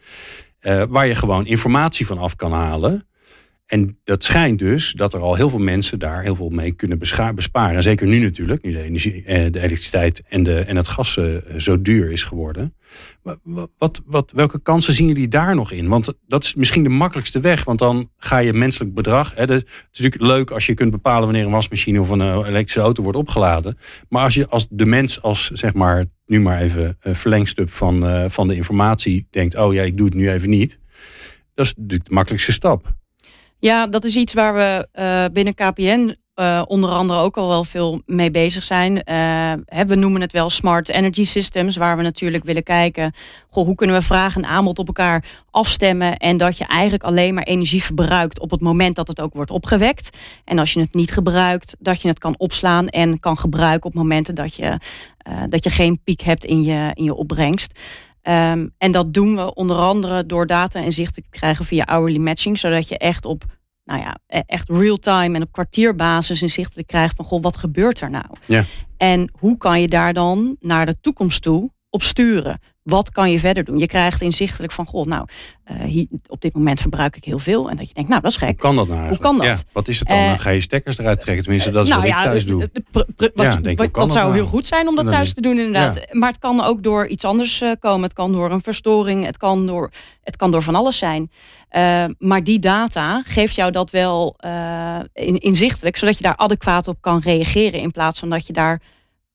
Eh, 0.66 0.84
waar 0.90 1.08
je 1.08 1.16
gewoon 1.16 1.46
informatie 1.46 2.06
van 2.06 2.18
af 2.18 2.36
kan 2.36 2.52
halen. 2.52 3.08
En 3.66 4.00
dat 4.04 4.24
schijnt 4.24 4.60
dus 4.60 4.92
dat 4.92 5.14
er 5.14 5.20
al 5.20 5.36
heel 5.36 5.50
veel 5.50 5.60
mensen 5.60 6.00
daar 6.00 6.22
heel 6.22 6.36
veel 6.36 6.50
mee 6.50 6.72
kunnen 6.72 7.00
besparen. 7.36 7.84
Zeker 7.84 8.08
nu 8.08 8.20
natuurlijk, 8.20 8.64
nu 8.64 8.72
de, 8.72 8.82
energie, 8.82 9.24
eh, 9.24 9.52
de 9.52 9.60
elektriciteit 9.60 10.24
en, 10.28 10.44
de, 10.44 10.60
en 10.60 10.76
het 10.76 10.88
gas 10.88 11.18
eh, 11.18 11.26
zo 11.58 11.82
duur 11.82 12.12
is 12.12 12.24
geworden. 12.24 12.74
Wat, 13.78 14.02
wat, 14.06 14.32
welke 14.36 14.62
kansen 14.62 14.94
zien 14.94 15.08
jullie 15.08 15.28
daar 15.28 15.56
nog 15.56 15.72
in? 15.72 15.88
Want 15.88 16.14
dat 16.28 16.44
is 16.44 16.56
misschien 16.56 16.84
de 16.84 16.90
makkelijkste 16.90 17.40
weg. 17.40 17.64
Want 17.64 17.80
dan 17.80 18.10
ga 18.18 18.38
je 18.38 18.54
menselijk 18.54 18.94
bedrag. 18.94 19.36
Hè, 19.36 19.42
het 19.42 19.52
is 19.52 19.64
natuurlijk 19.92 20.22
leuk 20.22 20.52
als 20.52 20.66
je 20.66 20.74
kunt 20.74 20.92
bepalen 20.92 21.24
wanneer 21.24 21.46
een 21.46 21.52
wasmachine 21.52 22.02
of 22.02 22.10
een 22.10 22.22
elektrische 22.22 22.80
auto 22.80 23.04
wordt 23.04 23.18
opgeladen. 23.18 23.78
Maar 24.10 24.24
als 24.24 24.34
je 24.34 24.48
als 24.48 24.68
de 24.70 24.86
mens, 24.86 25.22
als 25.22 25.50
zeg 25.52 25.74
maar 25.74 26.06
nu 26.26 26.42
maar 26.42 26.62
even 26.62 26.98
een 27.00 27.16
verlengstuk 27.16 27.70
van, 27.70 28.30
van 28.32 28.48
de 28.48 28.56
informatie 28.56 29.28
denkt: 29.30 29.58
oh 29.58 29.74
ja, 29.74 29.84
ik 29.84 29.98
doe 29.98 30.06
het 30.06 30.16
nu 30.16 30.30
even 30.30 30.50
niet. 30.50 30.80
Dat 31.54 31.66
is 31.66 31.74
natuurlijk 31.76 32.10
de 32.10 32.14
makkelijkste 32.14 32.52
stap. 32.52 32.94
Ja, 33.60 33.88
dat 33.88 34.04
is 34.04 34.16
iets 34.16 34.34
waar 34.34 34.54
we 34.54 34.88
uh, 35.00 35.26
binnen 35.34 35.54
KPN 35.54 36.16
uh, 36.36 36.62
onder 36.68 36.90
andere 36.90 37.20
ook 37.20 37.38
al 37.38 37.48
wel 37.48 37.64
veel 37.64 38.02
mee 38.06 38.32
bezig 38.32 38.64
zijn. 38.64 38.92
Uh, 38.92 39.84
we 39.88 39.96
noemen 39.96 40.22
het 40.22 40.32
wel 40.32 40.50
smart 40.50 40.90
energy 40.90 41.24
systems, 41.24 41.76
waar 41.76 41.98
we 41.98 42.04
natuurlijk 42.04 42.44
willen 42.44 42.64
kijken, 42.64 43.14
goh, 43.50 43.66
hoe 43.66 43.76
kunnen 43.76 43.96
we 43.96 44.02
vraag 44.02 44.36
en 44.36 44.46
aanbod 44.46 44.80
op 44.80 44.88
elkaar 44.88 45.26
afstemmen 45.52 46.18
en 46.18 46.38
dat 46.38 46.58
je 46.58 46.66
eigenlijk 46.66 47.04
alleen 47.04 47.34
maar 47.34 47.44
energie 47.44 47.84
verbruikt 47.84 48.40
op 48.40 48.52
het 48.52 48.62
moment 48.62 48.96
dat 48.96 49.08
het 49.08 49.22
ook 49.22 49.34
wordt 49.34 49.52
opgewekt. 49.52 50.18
En 50.46 50.60
als 50.60 50.74
je 50.74 50.80
het 50.80 50.94
niet 50.94 51.12
gebruikt, 51.12 51.76
dat 51.80 52.02
je 52.02 52.08
het 52.08 52.20
kan 52.20 52.36
opslaan 52.38 52.88
en 52.88 53.20
kan 53.20 53.38
gebruiken 53.38 53.90
op 53.90 53.94
momenten 53.94 54.36
dat 54.36 54.56
je, 54.56 54.80
uh, 55.28 55.44
dat 55.50 55.64
je 55.64 55.70
geen 55.70 56.00
piek 56.04 56.22
hebt 56.22 56.46
in 56.46 56.64
je, 56.64 56.92
in 56.94 57.04
je 57.04 57.14
opbrengst. 57.14 57.80
Um, 58.28 58.74
en 58.78 58.92
dat 58.92 59.14
doen 59.14 59.36
we 59.36 59.54
onder 59.54 59.78
andere 59.78 60.26
door 60.26 60.48
data 60.48 60.84
en 60.84 60.92
te 60.92 61.24
krijgen 61.30 61.66
via 61.66 61.84
hourly 61.88 62.18
matching, 62.18 62.58
zodat 62.58 62.88
je 62.88 62.98
echt 62.98 63.26
op 63.26 63.44
nou 63.86 64.00
ja, 64.02 64.18
e-, 64.28 64.42
echt 64.46 64.70
real-time 64.70 65.36
en 65.36 65.42
op 65.42 65.52
kwartierbasis 65.52 66.42
inzichten 66.42 66.86
krijgt 66.86 67.16
van 67.16 67.26
goh, 67.26 67.42
wat 67.42 67.58
gebeurt 67.58 68.02
er 68.02 68.10
nou? 68.10 68.26
Ja. 68.46 68.66
En 68.98 69.32
hoe 69.40 69.58
kan 69.58 69.82
je 69.82 69.88
daar 69.88 70.14
dan 70.14 70.56
naar 70.60 70.86
de 70.86 71.00
toekomst 71.02 71.42
toe 71.42 71.72
op 71.90 72.04
sturen? 72.04 72.60
Wat 72.86 73.12
kan 73.12 73.32
je 73.32 73.40
verder 73.40 73.64
doen? 73.64 73.80
Je 73.80 73.88
krijgt 73.88 74.22
inzichtelijk 74.22 74.74
van, 74.74 74.86
goh, 74.86 75.06
nou, 75.06 75.28
uh, 75.72 75.84
hier, 75.84 76.08
op 76.28 76.42
dit 76.42 76.54
moment 76.54 76.82
verbruik 76.82 77.16
ik 77.16 77.24
heel 77.24 77.40
veel. 77.40 77.70
En 77.70 77.76
dat 77.76 77.88
je 77.88 77.94
denkt, 77.94 78.10
nou, 78.10 78.22
dat 78.22 78.32
is 78.32 78.38
gek. 78.38 78.48
Hoe 78.48 78.58
kan 78.58 78.76
dat 78.76 78.88
nou 78.88 79.08
Hoe 79.08 79.18
kan 79.18 79.38
dat? 79.38 79.46
Ja, 79.46 79.58
wat 79.72 79.88
is 79.88 80.00
het 80.00 80.08
dan? 80.08 80.18
Uh, 80.18 80.28
dan 80.28 80.40
ga 80.40 80.50
je 80.50 80.62
stekkers 80.62 80.98
eruit 80.98 81.22
trekken. 81.22 81.44
Tenminste, 81.44 81.72
dat 81.72 81.84
is 81.84 81.90
nou, 81.90 82.02
wat 82.02 82.10
ja, 82.10 82.18
ik 82.18 82.24
thuis 82.24 82.46
doe. 82.46 82.70
Wat, 82.92 83.08
ja, 83.36 83.56
denk, 83.56 83.78
wat, 83.78 83.94
dat 83.94 84.12
zou 84.12 84.26
nou? 84.26 84.34
heel 84.34 84.48
goed 84.48 84.68
zijn 84.68 84.88
om 84.88 84.96
dat 84.96 85.08
thuis 85.08 85.34
te 85.34 85.42
doen, 85.42 85.58
inderdaad. 85.58 86.14
Maar 86.14 86.30
het 86.30 86.40
kan 86.40 86.64
ook 86.64 86.84
door 86.84 87.08
iets 87.08 87.24
anders 87.24 87.64
komen. 87.80 88.04
Het 88.04 88.14
kan 88.14 88.32
door 88.32 88.52
een 88.52 88.62
verstoring. 88.62 89.26
Het 89.26 89.38
kan 89.38 89.68
door, 89.68 89.92
het 90.24 90.36
kan 90.36 90.52
door 90.52 90.62
van 90.62 90.76
alles 90.76 90.98
zijn. 90.98 91.32
maar 92.18 92.44
die 92.44 92.60
data 92.60 93.22
geeft 93.26 93.56
jou 93.56 93.72
dat 93.72 93.90
wel 93.90 94.36
in, 95.14 95.38
inzichtelijk. 95.38 95.98
Zodat 95.98 96.18
je 96.18 96.24
daar 96.24 96.38
adequaat 96.38 96.88
op 96.88 97.02
kan 97.02 97.20
reageren. 97.20 97.80
In 97.80 97.92
plaats 97.92 98.20
van 98.20 98.30
dat 98.30 98.48
je 98.48 98.54
daar, 98.54 98.82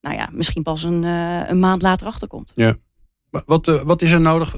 nou 0.01 0.17
ja, 0.17 0.29
misschien 0.33 0.63
pas 0.63 0.83
een, 0.83 1.03
een 1.03 1.61
maand 1.61 1.83
later 1.83 2.07
achter 2.07 2.29
komt. 2.29 2.53
Ja. 2.55 2.77
Wat, 3.31 3.69
uh, 3.69 3.83
wat 3.83 4.03
is 4.03 4.13
er 4.13 4.21
nodig? 4.21 4.57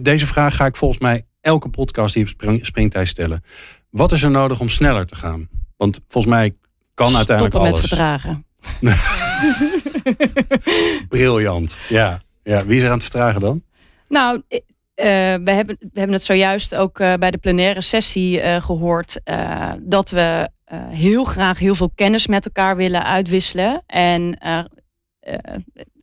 Deze 0.00 0.26
vraag 0.26 0.56
ga 0.56 0.66
ik 0.66 0.76
volgens 0.76 1.00
mij 1.00 1.26
elke 1.40 1.68
podcast 1.68 2.14
die 2.14 2.24
op 2.24 2.58
springtijd 2.60 3.08
stellen. 3.08 3.44
Wat 3.90 4.12
is 4.12 4.22
er 4.22 4.30
nodig 4.30 4.60
om 4.60 4.68
sneller 4.68 5.06
te 5.06 5.16
gaan? 5.16 5.48
Want 5.76 6.00
volgens 6.08 6.34
mij 6.34 6.54
kan 6.94 7.10
Stoppen 7.10 7.16
uiteindelijk 7.16 7.54
alles. 7.54 7.80
met 7.80 7.88
vertragen. 7.88 8.44
Briljant. 11.08 11.78
Ja. 11.88 12.20
ja. 12.42 12.66
Wie 12.66 12.76
is 12.76 12.82
er 12.82 12.88
aan 12.88 12.94
het 12.94 13.02
vertragen 13.02 13.40
dan? 13.40 13.62
Nou, 14.08 14.42
uh, 14.48 14.58
we, 15.44 15.50
hebben, 15.50 15.76
we 15.80 15.98
hebben 15.98 16.12
het 16.12 16.22
zojuist 16.22 16.74
ook 16.74 16.98
uh, 16.98 17.14
bij 17.14 17.30
de 17.30 17.38
plenaire 17.38 17.80
sessie 17.80 18.42
uh, 18.42 18.62
gehoord. 18.62 19.20
dat 19.80 20.10
we 20.10 20.48
heel 20.90 21.24
graag 21.24 21.58
heel 21.58 21.74
veel 21.74 21.90
kennis 21.94 22.26
met 22.26 22.44
elkaar 22.44 22.76
willen 22.76 23.04
uitwisselen. 23.04 23.82
En 23.86 24.38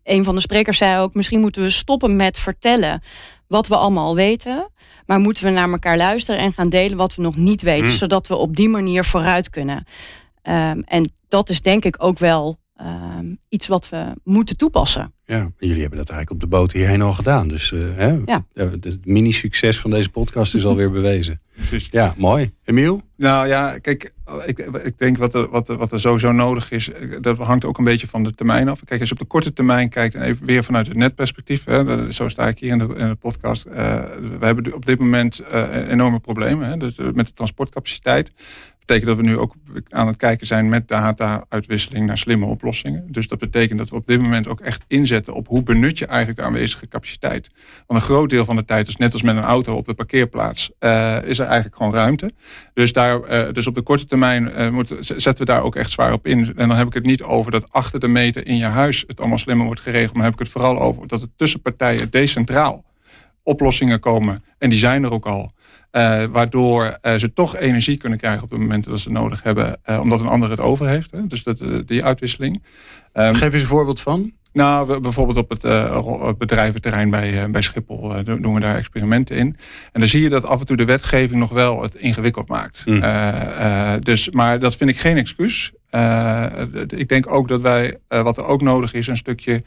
een 0.04 0.24
van 0.24 0.36
de 0.36 0.42
sprekers 0.42 0.78
zei 0.78 1.02
ook: 1.02 1.14
misschien 1.14 1.40
moeten 1.40 1.62
we 1.62 1.70
stoppen 1.70 2.16
met 2.16 2.38
vertellen 2.38 3.02
wat 3.48 3.68
we 3.68 3.76
allemaal 3.76 4.16
weten. 4.16 4.70
Maar 5.06 5.20
moeten 5.20 5.44
we 5.44 5.50
naar 5.50 5.70
elkaar 5.70 5.98
luisteren 5.98 6.42
en 6.42 6.54
gaan 6.54 6.70
delen 6.70 6.98
wat 6.98 7.16
we 7.16 7.22
nog 7.22 7.36
niet 7.36 7.62
weten. 7.62 7.88
Hmm. 7.88 7.96
Zodat 7.96 8.28
we 8.28 8.36
op 8.36 8.56
die 8.56 8.70
manier 8.70 9.06
vooruit 9.06 9.50
kunnen. 9.50 9.86
Um, 10.44 10.82
en 10.82 11.12
dat 11.28 11.50
is 11.50 11.62
denk 11.62 11.86
ik 11.86 11.96
ook 12.04 12.20
wel 12.20 12.60
um, 12.82 13.40
iets 13.50 13.68
wat 13.68 13.90
we 13.90 14.14
moeten 14.24 14.58
toepassen. 14.58 15.14
Ja, 15.32 15.52
jullie 15.58 15.82
hebben 15.82 15.98
dat 15.98 16.10
eigenlijk 16.10 16.32
op 16.32 16.40
de 16.50 16.58
boot 16.58 16.72
hierheen 16.72 17.02
al 17.02 17.14
gedaan. 17.14 17.48
Dus 17.48 17.72
uh, 17.72 17.82
hè, 17.96 18.18
ja. 18.26 18.46
het 18.54 19.06
mini-succes 19.06 19.80
van 19.80 19.90
deze 19.90 20.10
podcast 20.10 20.56
is 20.56 20.66
alweer 20.66 20.92
bewezen. 20.92 21.42
Precies. 21.56 21.88
Ja, 21.92 22.14
mooi. 22.18 22.52
Emiel? 22.64 23.02
Nou 23.18 23.48
ja, 23.48 23.78
kijk, 23.78 24.14
ik, 24.46 24.60
ik 24.60 24.98
denk 24.98 25.18
wat 25.18 25.34
er, 25.34 25.50
wat, 25.50 25.70
er, 25.70 25.78
wat 25.78 25.92
er 25.92 26.00
sowieso 26.00 26.32
nodig 26.32 26.72
is, 26.72 26.90
dat 27.22 27.38
hangt 27.38 27.66
ook 27.66 27.78
een 27.78 27.84
beetje 27.84 28.08
van 28.08 28.24
de 28.24 28.34
termijn 28.34 28.70
af. 28.70 28.84
Kijk, 28.86 29.00
als 29.00 29.10
je 29.10 29.16
op 29.16 29.22
de 29.22 29.28
korte 29.28 29.54
termijn 29.54 29.90
kijkt 29.90 30.16
en 30.16 30.22
even 30.22 30.46
weer 30.46 30.64
vanuit 30.64 30.88
het 30.88 30.98
netperspectief, 30.98 31.64
hè, 31.64 32.12
zo 32.12 32.30
sta 32.30 32.48
ik 32.48 32.60
hier 32.60 32.72
in 32.72 32.78
de, 32.78 32.94
in 32.98 33.08
de 33.08 33.16
podcast. 33.16 33.68
Uh, 33.68 33.74
we 34.40 34.46
hebben 34.46 34.74
op 34.74 34.86
dit 34.86 35.00
moment 35.00 35.42
uh, 35.54 35.88
enorme 35.88 36.20
problemen 36.20 36.70
hè, 36.70 36.78
dus, 36.78 36.98
met 36.98 37.28
de 37.28 37.34
transportcapaciteit 37.34 38.32
betekent 38.86 39.18
dat 39.18 39.26
we 39.26 39.32
nu 39.32 39.38
ook 39.38 39.56
aan 39.90 40.08
het 40.08 40.18
kijken 40.18 40.48
zijn 40.48 40.70
met 40.70 40.88
data-uitwisseling 40.88 42.06
naar 42.06 42.18
slimme 42.18 42.46
oplossingen. 42.46 43.12
Dus 43.12 43.28
dat 43.28 43.40
betekent 43.40 43.80
dat 43.80 43.90
we 43.90 43.96
op 43.96 44.08
dit 44.08 44.22
moment 44.22 44.48
ook 44.48 44.60
echt 44.60 44.84
inzetten 44.88 45.21
op 45.30 45.48
hoe 45.48 45.64
benut 45.64 45.98
je 45.98 46.06
eigenlijk 46.06 46.40
de 46.40 46.46
aanwezige 46.46 46.88
capaciteit. 46.88 47.50
Want 47.88 48.00
een 48.00 48.06
groot 48.06 48.30
deel 48.30 48.46
van 48.46 48.56
de 48.56 48.66
tijd 48.66 48.88
is 48.88 48.96
net 48.96 49.14
als 49.14 49.22
met 49.22 49.36
een 49.36 49.44
auto 49.44 49.76
op 49.76 49.86
de 49.86 49.94
parkeerplaats, 49.94 50.72
uh, 50.80 51.18
is 51.24 51.40
er 51.40 51.46
eigenlijk 51.46 51.76
gewoon 51.76 51.94
ruimte. 51.94 52.32
Dus, 52.74 52.94
daar, 52.94 53.46
uh, 53.48 53.54
dus 53.54 53.68
op 53.68 53.76
de 53.76 53.82
korte 53.82 54.06
termijn 54.06 54.52
uh, 54.58 54.70
moet, 54.70 54.94
zetten 55.00 55.38
we 55.38 55.52
daar 55.52 55.64
ook 55.64 55.76
echt 55.76 55.92
zwaar 55.92 56.14
op 56.14 56.28
in. 56.28 56.54
En 56.56 56.68
dan 56.68 56.78
heb 56.78 56.88
ik 56.88 56.94
het 56.94 57.06
niet 57.06 57.24
over 57.24 57.52
dat 57.52 57.72
achter 57.72 58.00
de 58.00 58.08
meter 58.08 58.48
in 58.48 58.58
je 58.58 58.66
huis 58.66 59.04
het 59.08 59.20
allemaal 59.20 59.38
slimmer 59.38 59.66
wordt 59.66 59.82
geregeld, 59.82 60.14
maar 60.14 60.24
heb 60.24 60.34
ik 60.34 60.40
het 60.40 60.50
vooral 60.50 60.80
over 60.80 61.08
dat 61.08 61.22
het 61.22 61.30
tussen 61.36 61.62
partijen 61.62 62.10
decentraal 62.10 62.84
oplossingen 63.44 64.00
komen. 64.00 64.44
En 64.58 64.70
die 64.70 64.80
zijn 64.80 65.04
er 65.04 65.12
ook 65.12 65.26
al. 65.26 65.52
Waardoor 66.32 66.98
ze 67.18 67.34
toch 67.34 67.58
energie 67.58 67.98
kunnen 67.98 68.18
krijgen 68.18 68.44
op 68.44 68.50
de 68.50 68.58
momenten 68.58 68.92
dat 68.92 69.00
ze 69.00 69.12
nodig 69.12 69.44
hebben, 69.44 69.80
omdat 70.00 70.20
een 70.20 70.28
ander 70.28 70.50
het 70.50 70.60
over 70.60 70.88
heeft. 70.88 71.12
Hè? 71.12 71.28
Dus 71.28 71.44
dat, 71.44 71.64
die 71.86 72.04
uitwisseling. 72.04 72.64
Um, 73.14 73.34
Geef 73.34 73.54
eens 73.54 73.62
een 73.62 73.68
voorbeeld 73.68 74.02
van. 74.02 74.32
Nou, 74.54 74.88
we, 74.88 75.00
bijvoorbeeld 75.00 75.38
op 75.38 75.50
het, 75.50 75.62
het 75.62 76.38
bedrijventerrein 76.38 77.10
bij, 77.10 77.52
bij 77.52 77.62
Schiphol 77.62 78.24
doen 78.24 78.54
we 78.54 78.60
daar 78.60 78.76
experimenten 78.76 79.36
in. 79.36 79.58
En 79.92 80.00
dan 80.00 80.10
zie 80.10 80.22
je 80.22 80.30
dat 80.30 80.46
af 80.46 80.60
en 80.60 80.66
toe 80.66 80.78
de 80.78 80.86
wetgeving 80.86 81.40
nog 81.40 81.50
wel 81.50 81.82
het 81.82 81.96
ingewikkeld 81.96 82.48
maakt. 82.48 82.84
Mm. 82.86 83.02
dus, 84.00 84.30
maar 84.30 84.60
dat 84.60 84.76
vind 84.76 84.90
ik 84.90 85.00
geen 85.00 85.18
excuus. 85.18 85.72
ik 86.88 87.10
denk 87.10 87.34
ook 87.34 87.48
dat 87.48 87.62
wij, 87.62 87.98
wat 88.08 88.38
er 88.38 88.46
ook 88.46 88.62
nodig 88.62 88.94
is, 88.94 89.08
een 89.08 89.18
stukje 89.18 89.64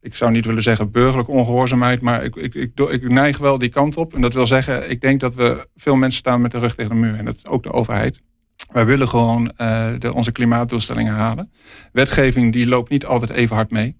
ik 0.00 0.14
zou 0.14 0.30
niet 0.30 0.46
willen 0.46 0.62
zeggen 0.62 0.90
burgerlijke 0.90 1.30
ongehoorzaamheid, 1.30 2.00
maar 2.00 2.24
ik, 2.24 2.36
ik, 2.36 2.54
ik, 2.54 2.70
ik, 2.74 3.08
neig 3.08 3.38
wel 3.38 3.58
die 3.58 3.68
kant 3.68 3.96
op. 3.96 4.14
En 4.14 4.20
dat 4.20 4.34
wil 4.34 4.46
zeggen, 4.46 4.90
ik 4.90 5.00
denk 5.00 5.20
dat 5.20 5.34
we 5.34 5.68
veel 5.76 5.96
mensen 5.96 6.18
staan 6.18 6.40
met 6.40 6.50
de 6.50 6.58
rug 6.58 6.74
tegen 6.74 6.90
de 6.90 7.00
muur. 7.00 7.14
En 7.14 7.24
dat 7.24 7.34
is 7.34 7.46
ook 7.46 7.62
de 7.62 7.72
overheid. 7.72 8.20
Wij 8.68 8.86
willen 8.86 9.08
gewoon 9.08 9.52
uh, 9.60 9.86
de, 9.98 10.14
onze 10.14 10.32
klimaatdoelstellingen 10.32 11.14
halen. 11.14 11.52
Wetgeving 11.92 12.52
die 12.52 12.66
loopt 12.66 12.90
niet 12.90 13.06
altijd 13.06 13.30
even 13.30 13.56
hard 13.56 13.70
mee. 13.70 13.96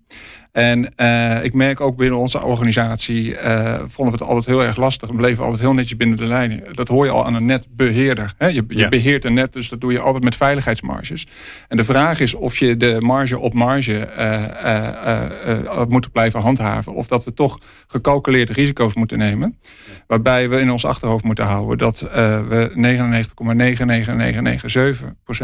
En 0.58 0.92
uh, 0.96 1.44
ik 1.44 1.54
merk 1.54 1.80
ook 1.80 1.96
binnen 1.96 2.18
onze 2.18 2.42
organisatie, 2.42 3.32
uh, 3.32 3.74
vonden 3.74 4.14
we 4.14 4.20
het 4.20 4.28
altijd 4.30 4.46
heel 4.46 4.62
erg 4.62 4.76
lastig. 4.76 5.08
We 5.08 5.14
bleven 5.14 5.44
altijd 5.44 5.62
heel 5.62 5.72
netjes 5.72 5.96
binnen 5.96 6.16
de 6.16 6.26
lijnen. 6.26 6.62
Dat 6.72 6.88
hoor 6.88 7.04
je 7.04 7.10
al 7.10 7.26
aan 7.26 7.34
een 7.34 7.46
netbeheerder. 7.46 8.34
Hè? 8.38 8.46
Je, 8.46 8.64
je 8.68 8.88
beheert 8.88 9.24
een 9.24 9.34
net, 9.34 9.52
dus 9.52 9.68
dat 9.68 9.80
doe 9.80 9.92
je 9.92 10.00
altijd 10.00 10.24
met 10.24 10.36
veiligheidsmarges. 10.36 11.26
En 11.68 11.76
de 11.76 11.84
vraag 11.84 12.20
is 12.20 12.34
of 12.34 12.56
je 12.56 12.76
de 12.76 12.96
marge 13.00 13.38
op 13.38 13.54
marge 13.54 14.08
uh, 14.18 15.82
moet 15.88 16.12
blijven 16.12 16.40
handhaven. 16.40 16.94
Of 16.94 17.06
dat 17.06 17.24
we 17.24 17.34
toch 17.34 17.58
gecalculeerde 17.86 18.52
risico's 18.52 18.94
moeten 18.94 19.18
nemen. 19.18 19.58
Waarbij 20.06 20.48
we 20.48 20.60
in 20.60 20.70
ons 20.70 20.84
achterhoofd 20.84 21.24
moeten 21.24 21.44
houden 21.44 21.78
dat 21.78 22.00
we 22.48 22.72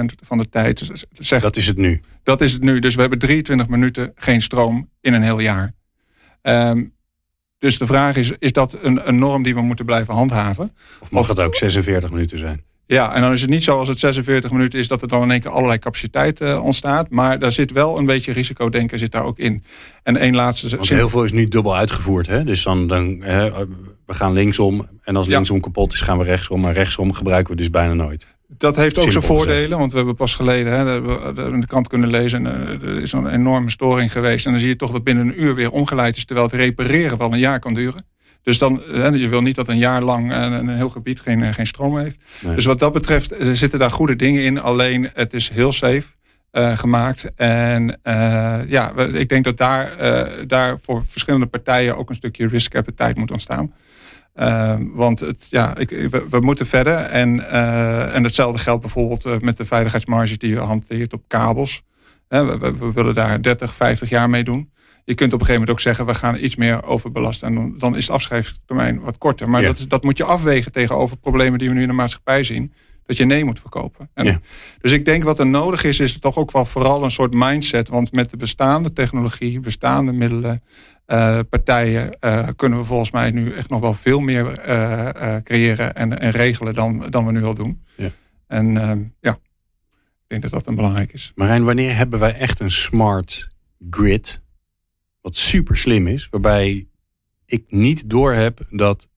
99,99997% 0.00 0.04
van 0.22 0.38
de 0.38 0.48
tijd 0.48 0.90
zeggen. 1.12 1.48
Dat 1.48 1.56
is 1.56 1.66
het 1.66 1.76
nu. 1.76 2.02
Dat 2.24 2.40
is 2.40 2.52
het 2.52 2.62
nu. 2.62 2.78
Dus 2.78 2.94
we 2.94 3.00
hebben 3.00 3.18
23 3.18 3.68
minuten 3.68 4.12
geen 4.14 4.40
stroom 4.40 4.90
in 5.00 5.12
een 5.12 5.22
heel 5.22 5.40
jaar. 5.40 5.74
Um, 6.42 6.94
dus 7.58 7.78
de 7.78 7.86
vraag 7.86 8.16
is, 8.16 8.32
is 8.38 8.52
dat 8.52 8.76
een, 8.82 9.08
een, 9.08 9.18
norm 9.18 9.42
die 9.42 9.54
we 9.54 9.60
moeten 9.60 9.84
blijven 9.84 10.14
handhaven? 10.14 10.72
Of 11.00 11.10
mag 11.10 11.28
het 11.28 11.40
ook 11.40 11.54
46 11.54 12.10
minuten 12.10 12.38
zijn? 12.38 12.62
Ja, 12.86 13.14
en 13.14 13.20
dan 13.20 13.32
is 13.32 13.40
het 13.40 13.50
niet 13.50 13.62
zo 13.62 13.78
als 13.78 13.88
het 13.88 13.98
46 13.98 14.50
minuten 14.50 14.78
is 14.78 14.88
dat 14.88 15.02
er 15.02 15.08
dan 15.08 15.22
in 15.22 15.30
één 15.30 15.40
keer 15.40 15.50
allerlei 15.50 15.78
capaciteit 15.78 16.40
uh, 16.40 16.64
ontstaat. 16.64 17.10
Maar 17.10 17.38
daar 17.38 17.52
zit 17.52 17.72
wel 17.72 17.98
een 17.98 18.06
beetje 18.06 18.32
risicodenken 18.32 18.98
zit 18.98 19.12
daar 19.12 19.24
ook 19.24 19.38
in. 19.38 19.64
En 20.02 20.16
één 20.16 20.34
laatste. 20.34 20.76
Want 20.76 20.88
heel 20.88 21.08
veel 21.08 21.24
is 21.24 21.32
nu 21.32 21.48
dubbel 21.48 21.76
uitgevoerd. 21.76 22.26
Hè? 22.26 22.44
Dus 22.44 22.62
dan, 22.62 22.86
dan 22.86 23.20
hè, 23.20 23.50
we 24.06 24.14
gaan 24.14 24.32
linksom. 24.32 24.86
En 25.02 25.16
als 25.16 25.26
linksom 25.26 25.60
kapot 25.60 25.92
is, 25.92 26.00
gaan 26.00 26.18
we 26.18 26.24
rechtsom. 26.24 26.60
Maar 26.60 26.72
rechtsom 26.72 27.12
gebruiken 27.12 27.52
we 27.52 27.58
dus 27.58 27.70
bijna 27.70 27.94
nooit. 27.94 28.26
Dat 28.58 28.76
heeft 28.76 28.98
ook 28.98 29.12
zijn 29.12 29.24
voordelen, 29.24 29.78
want 29.78 29.90
we 29.90 29.96
hebben 29.96 30.14
pas 30.14 30.34
geleden 30.34 30.72
hè, 30.72 31.00
we 31.02 31.58
de 31.60 31.66
krant 31.66 31.88
kunnen 31.88 32.08
lezen. 32.08 32.46
Eh, 32.46 32.88
er 32.88 33.02
is 33.02 33.12
een 33.12 33.26
enorme 33.26 33.70
storing 33.70 34.12
geweest. 34.12 34.46
En 34.46 34.50
dan 34.52 34.60
zie 34.60 34.68
je 34.68 34.76
toch 34.76 34.90
dat 34.90 35.04
binnen 35.04 35.26
een 35.26 35.42
uur 35.42 35.54
weer 35.54 35.70
omgeleid 35.70 36.16
is. 36.16 36.24
Terwijl 36.24 36.46
het 36.46 36.56
repareren 36.56 37.18
wel 37.18 37.32
een 37.32 37.38
jaar 37.38 37.58
kan 37.58 37.74
duren. 37.74 38.06
Dus 38.42 38.58
dan, 38.58 38.82
je 39.12 39.28
wil 39.28 39.40
niet 39.40 39.54
dat 39.56 39.68
een 39.68 39.78
jaar 39.78 40.02
lang 40.02 40.32
een, 40.32 40.68
heel 40.68 40.88
gebied 40.88 41.20
geen, 41.20 41.54
geen 41.54 41.66
stroom 41.66 41.98
heeft. 41.98 42.16
Dus 42.54 42.64
wat 42.64 42.78
dat 42.78 42.92
betreft 42.92 43.34
zitten 43.40 43.78
daar 43.78 43.90
goede 43.90 44.16
dingen 44.16 44.44
in. 44.44 44.60
Alleen 44.60 45.10
het 45.14 45.34
is 45.34 45.48
heel 45.48 45.72
safe. 45.72 46.02
gemaakt. 46.52 47.32
En 47.36 48.00
ja, 48.66 48.92
ik 49.12 49.28
denk 49.28 49.44
dat 49.44 49.56
daar, 49.56 49.90
daar 50.46 50.78
voor 50.82 51.04
verschillende 51.06 51.46
partijen 51.46 51.96
ook 51.96 52.08
een 52.08 52.14
stukje 52.14 52.48
risk 52.48 52.76
appetite 52.76 53.18
moet 53.18 53.30
ontstaan. 53.30 53.72
Ehm, 54.34 54.86
want 54.92 55.20
het, 55.20 55.46
ja, 55.50 55.76
ik, 55.76 55.90
we, 56.30 56.40
moeten 56.40 56.66
verder. 56.66 56.96
En, 56.96 57.36
uh, 57.36 58.14
en 58.14 58.22
hetzelfde 58.22 58.58
geldt 58.58 58.80
bijvoorbeeld 58.80 59.26
uh, 59.26 59.38
met 59.38 59.56
de 59.56 59.64
veiligheidsmarges 59.64 60.38
die 60.38 60.50
je 60.50 60.60
hanteert 60.60 61.12
op 61.12 61.22
kabels. 61.26 61.82
We, 62.28 62.58
we, 62.58 62.76
we, 62.76 62.92
willen 62.92 63.14
daar 63.14 63.42
30, 63.42 63.74
50 63.74 64.08
jaar 64.08 64.30
mee 64.30 64.44
doen. 64.44 64.72
Je 65.04 65.14
kunt 65.14 65.32
op 65.32 65.40
een 65.40 65.46
gegeven 65.46 65.60
moment 65.60 65.70
ook 65.70 65.80
zeggen, 65.80 66.06
we 66.06 66.14
gaan 66.14 66.36
iets 66.36 66.56
meer 66.56 66.84
overbelasten. 66.84 67.48
En 67.48 67.54
dan, 67.54 67.74
dan 67.78 67.96
is 67.96 68.06
de 68.06 68.12
afschrijftermijn 68.12 69.00
wat 69.00 69.18
korter. 69.18 69.48
Maar 69.48 69.62
dat, 69.62 69.84
dat 69.88 70.02
moet 70.02 70.16
je 70.16 70.24
afwegen 70.24 70.72
tegenover 70.72 71.16
problemen 71.16 71.58
die 71.58 71.68
we 71.68 71.74
nu 71.74 71.82
in 71.82 71.88
de 71.88 71.94
maatschappij 71.94 72.42
zien. 72.42 72.72
Dat 73.06 73.16
je 73.16 73.24
nee 73.24 73.44
moet 73.44 73.60
verkopen. 73.60 74.10
En, 74.14 74.42
Dus 74.80 74.92
ik 74.92 75.04
denk 75.04 75.22
wat 75.22 75.38
er 75.38 75.46
nodig 75.46 75.84
is, 75.84 76.00
is 76.00 76.18
toch 76.18 76.36
ook 76.36 76.52
wel 76.52 76.64
vooral 76.64 77.02
een 77.02 77.10
soort 77.10 77.34
mindset. 77.34 77.88
Want 77.88 78.12
met 78.12 78.30
de 78.30 78.36
bestaande 78.36 78.92
technologie, 78.92 79.60
bestaande 79.60 80.12
middelen, 80.12 80.62
uh, 81.06 81.38
partijen 81.50 82.16
uh, 82.20 82.48
kunnen 82.56 82.78
we 82.78 82.84
volgens 82.84 83.10
mij 83.10 83.30
nu 83.30 83.54
echt 83.54 83.68
nog 83.68 83.80
wel 83.80 83.94
veel 83.94 84.20
meer 84.20 84.68
uh, 84.68 85.36
creëren 85.42 85.94
en, 85.94 86.18
en, 86.20 86.30
regelen 86.30 86.74
dan, 86.74 87.06
dan 87.10 87.26
we 87.26 87.32
nu 87.32 87.44
al 87.44 87.54
doen. 87.54 87.82
Ja. 87.96 88.10
En 88.46 88.76
ehm, 88.76 89.02
ja, 89.20 89.32
ik 89.32 90.26
denk 90.26 90.42
dat 90.42 90.50
dat 90.50 90.66
een 90.66 90.74
belangrijk 90.74 91.12
is. 91.12 91.32
Marijn, 91.34 91.64
wanneer 91.64 91.96
hebben 91.96 92.18
wij 92.18 92.34
echt 92.34 92.60
een 92.60 92.70
smart 92.70 93.48
grid, 93.90 94.42
wat 95.20 95.36
super 95.36 95.76
slim 95.76 96.06
is, 96.06 96.28
waarbij 96.30 96.88
ik 97.46 97.64
niet 97.68 98.10
doorheb 98.10 98.60
dat 98.70 99.08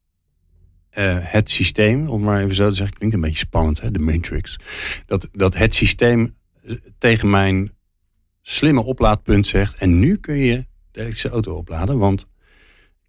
het 1.03 1.49
systeem, 1.49 2.07
om 2.07 2.21
maar 2.21 2.41
even 2.41 2.55
zo 2.55 2.69
te 2.69 2.75
zeggen, 2.75 2.97
klinkt 2.97 3.15
een 3.15 3.21
beetje 3.21 3.37
spannend, 3.37 3.81
hè, 3.81 3.91
de 3.91 3.99
Matrix, 3.99 4.59
dat, 5.05 5.29
dat 5.31 5.55
het 5.55 5.75
systeem 5.75 6.35
tegen 6.97 7.29
mijn 7.29 7.71
slimme 8.41 8.83
oplaadpunt 8.83 9.47
zegt, 9.47 9.77
en 9.77 9.99
nu 9.99 10.15
kun 10.15 10.37
je 10.37 10.65
de 10.91 10.99
elektrische 10.99 11.29
auto 11.29 11.55
opladen. 11.55 11.97
Want 11.97 12.27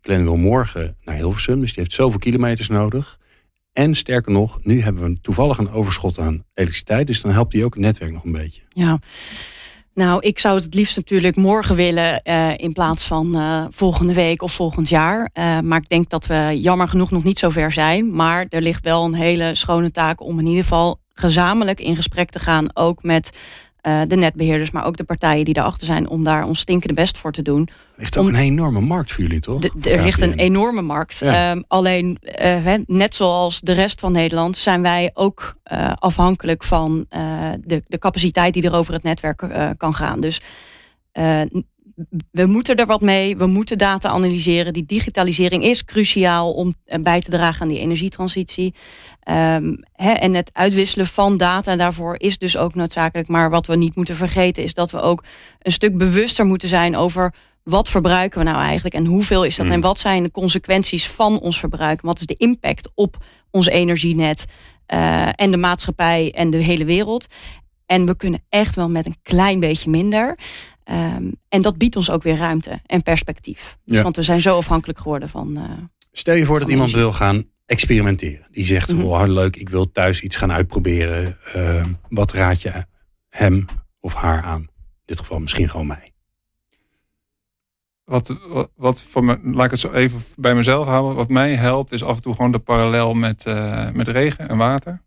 Glenn 0.01 0.22
wil 0.22 0.37
morgen 0.37 0.96
naar 1.05 1.14
Hilversum, 1.14 1.61
dus 1.61 1.72
die 1.72 1.83
heeft 1.83 1.94
zoveel 1.94 2.18
kilometers 2.18 2.68
nodig. 2.68 3.18
En 3.72 3.94
sterker 3.94 4.33
nog, 4.33 4.64
nu 4.64 4.81
hebben 4.81 5.03
we 5.03 5.20
toevallig 5.20 5.59
een 5.59 5.70
overschot 5.70 6.18
aan 6.18 6.44
elektriciteit. 6.55 7.07
Dus 7.07 7.20
dan 7.20 7.33
helpt 7.33 7.53
die 7.53 7.64
ook 7.64 7.74
het 7.74 7.83
netwerk 7.83 8.12
nog 8.12 8.24
een 8.24 8.33
beetje. 8.33 8.62
Ja. 8.68 9.01
Nou, 9.98 10.20
ik 10.20 10.38
zou 10.38 10.56
het 10.56 10.74
liefst 10.74 10.96
natuurlijk 10.96 11.37
morgen 11.37 11.76
willen 11.76 12.20
uh, 12.24 12.58
in 12.58 12.72
plaats 12.72 13.04
van 13.04 13.37
uh, 13.37 13.64
volgende 13.70 14.14
week 14.14 14.42
of 14.42 14.52
volgend 14.52 14.88
jaar. 14.88 15.30
Uh, 15.34 15.61
maar 15.61 15.80
ik 15.80 15.88
denk 15.88 16.11
dat 16.11 16.26
we 16.26 16.58
jammer 16.61 16.88
genoeg 16.88 17.11
nog 17.11 17.24
niet 17.24 17.38
zo 17.38 17.48
ver 17.48 17.72
zijn. 17.72 18.11
Maar 18.14 18.46
er 18.48 18.62
ligt 18.62 18.84
wel 18.84 19.04
een 19.04 19.14
hele 19.14 19.54
schone 19.54 19.90
taak 19.90 20.22
om 20.22 20.38
in 20.38 20.46
ieder 20.46 20.62
geval 20.62 21.00
gezamenlijk 21.14 21.80
in 21.80 21.96
gesprek 21.96 22.30
te 22.30 22.38
gaan. 22.38 22.76
Ook 22.76 23.02
met 23.02 23.30
uh, 23.83 24.03
de 24.07 24.17
netbeheerders, 24.17 24.71
maar 24.71 24.85
ook 24.85 24.97
de 24.97 25.05
partijen 25.05 25.45
die 25.45 25.55
daarachter 25.55 25.87
zijn 25.87 26.09
om 26.09 26.25
daar 26.25 26.47
ons 26.47 26.61
stinkende 26.61 26.95
best 26.95 27.19
voor 27.19 27.33
te 27.33 27.43
doen. 27.43 27.69
Er 27.71 28.05
ligt 28.05 28.17
ook 28.17 28.29
een 28.29 28.35
enorme 28.35 28.81
markt 28.81 29.12
voor 29.12 29.23
jullie, 29.23 29.41
toch? 29.41 29.62
er 29.83 30.03
ligt 30.03 30.21
een 30.21 30.35
enorme 30.35 30.83
markt. 30.83 31.27
Um, 31.27 31.64
alleen, 31.69 32.19
uh, 32.43 32.75
net 32.87 33.14
zoals 33.14 33.61
de 33.61 33.73
rest 33.73 34.01
van 34.01 34.12
Nederland, 34.12 34.57
zijn 34.57 34.83
wij 34.83 35.11
ook 35.14 35.57
uh, 35.73 35.93
afhankelijk 35.95 36.64
van 36.64 37.07
de, 37.09 37.83
de 37.87 37.99
capaciteit 37.99 38.55
die 38.55 38.62
er 38.62 38.75
over 38.75 38.93
het 38.93 39.03
netwerk 39.03 39.43
kan 39.77 39.95
gaan. 39.95 40.21
Dus 40.21 40.41
we 42.30 42.46
moeten 42.46 42.76
er 42.76 42.87
wat 42.87 43.00
mee. 43.00 43.37
We 43.37 43.46
moeten 43.46 43.78
data 43.78 44.08
analyseren. 44.08 44.72
Die 44.72 44.87
digitalisering 44.87 45.64
is 45.64 45.84
cruciaal 45.84 46.52
om 46.52 46.74
bij 47.00 47.20
te 47.20 47.30
dragen 47.30 47.62
aan 47.62 47.68
die 47.68 47.80
energietransitie. 47.80 48.74
Um, 49.30 49.80
en 49.92 50.34
het 50.34 50.50
uitwisselen 50.52 51.06
van 51.06 51.37
data 51.37 51.76
daarvoor 51.76 52.14
is 52.18 52.38
dus 52.38 52.56
ook 52.56 52.74
noodzakelijk. 52.74 53.28
Maar 53.28 53.50
wat 53.50 53.66
we 53.66 53.76
niet 53.76 53.96
moeten 53.96 54.16
vergeten 54.16 54.62
is 54.62 54.74
dat 54.74 54.90
we 54.90 55.00
ook 55.00 55.24
een 55.58 55.72
stuk 55.72 55.98
bewuster 55.98 56.46
moeten 56.46 56.68
zijn 56.68 56.96
over 56.96 57.34
wat 57.62 57.88
verbruiken 57.88 58.38
we 58.38 58.44
nou 58.44 58.62
eigenlijk 58.62 58.94
en 58.94 59.04
hoeveel 59.04 59.44
is 59.44 59.56
dat 59.56 59.66
mm. 59.66 59.72
en 59.72 59.80
wat 59.80 59.98
zijn 59.98 60.22
de 60.22 60.30
consequenties 60.30 61.08
van 61.08 61.40
ons 61.40 61.58
verbruik? 61.58 62.00
Wat 62.00 62.20
is 62.20 62.26
de 62.26 62.34
impact 62.34 62.90
op 62.94 63.24
ons 63.50 63.66
energienet 63.66 64.44
uh, 64.94 65.28
en 65.34 65.50
de 65.50 65.56
maatschappij 65.56 66.32
en 66.34 66.50
de 66.50 66.56
hele 66.56 66.84
wereld? 66.84 67.26
En 67.87 68.06
we 68.06 68.16
kunnen 68.16 68.44
echt 68.48 68.74
wel 68.74 68.88
met 68.88 69.06
een 69.06 69.16
klein 69.22 69.61
beetje 69.61 69.90
minder. 69.90 70.38
Um, 70.90 71.33
en 71.48 71.62
dat 71.62 71.79
biedt 71.79 71.96
ons 71.96 72.11
ook 72.11 72.22
weer 72.22 72.37
ruimte 72.37 72.81
en 72.87 73.03
perspectief. 73.03 73.79
Ja. 73.85 74.03
Want 74.03 74.16
we 74.16 74.22
zijn 74.22 74.40
zo 74.40 74.57
afhankelijk 74.57 74.98
geworden 74.98 75.29
van. 75.29 75.59
Uh, 75.59 75.64
Stel 76.12 76.35
je 76.35 76.44
voor 76.44 76.59
dat 76.59 76.68
iemand 76.68 76.90
wil 76.90 77.12
gaan 77.12 77.44
experimenteren. 77.66 78.46
Die 78.51 78.66
zegt, 78.66 78.92
mm 78.92 78.98
-hmm. 78.98 79.07
oh, 79.07 79.27
leuk, 79.27 79.57
ik 79.57 79.68
wil 79.68 79.92
thuis 79.92 80.22
iets 80.22 80.37
gaan 80.37 80.53
uitproberen. 80.53 81.37
Uh, 81.57 81.87
wat 82.09 82.33
raad 82.33 82.62
je 82.62 82.87
hem 83.29 83.66
of 84.01 84.14
haar 84.14 84.42
aan? 84.42 84.61
In 84.61 84.68
dit 85.05 85.18
geval 85.18 85.38
misschien 85.38 85.68
gewoon 85.68 85.87
mij. 85.87 86.12
Wat, 88.05 88.37
wat, 88.48 88.70
wat 88.77 89.01
voor 89.01 89.24
me, 89.24 89.38
laat 89.42 89.64
ik 89.64 89.70
het 89.70 89.81
zo 89.81 89.92
even 89.92 90.20
bij 90.37 90.55
mezelf 90.55 90.87
houden. 90.87 91.16
Wat 91.16 91.29
mij 91.29 91.55
helpt 91.55 91.92
is 91.92 92.03
af 92.03 92.16
en 92.16 92.22
toe 92.22 92.35
gewoon 92.35 92.53
de 92.53 92.59
parallel 92.59 93.14
met, 93.14 93.46
uh, 93.46 93.90
met 93.90 94.09
regen 94.09 94.48
en 94.48 94.57
water. 94.57 95.03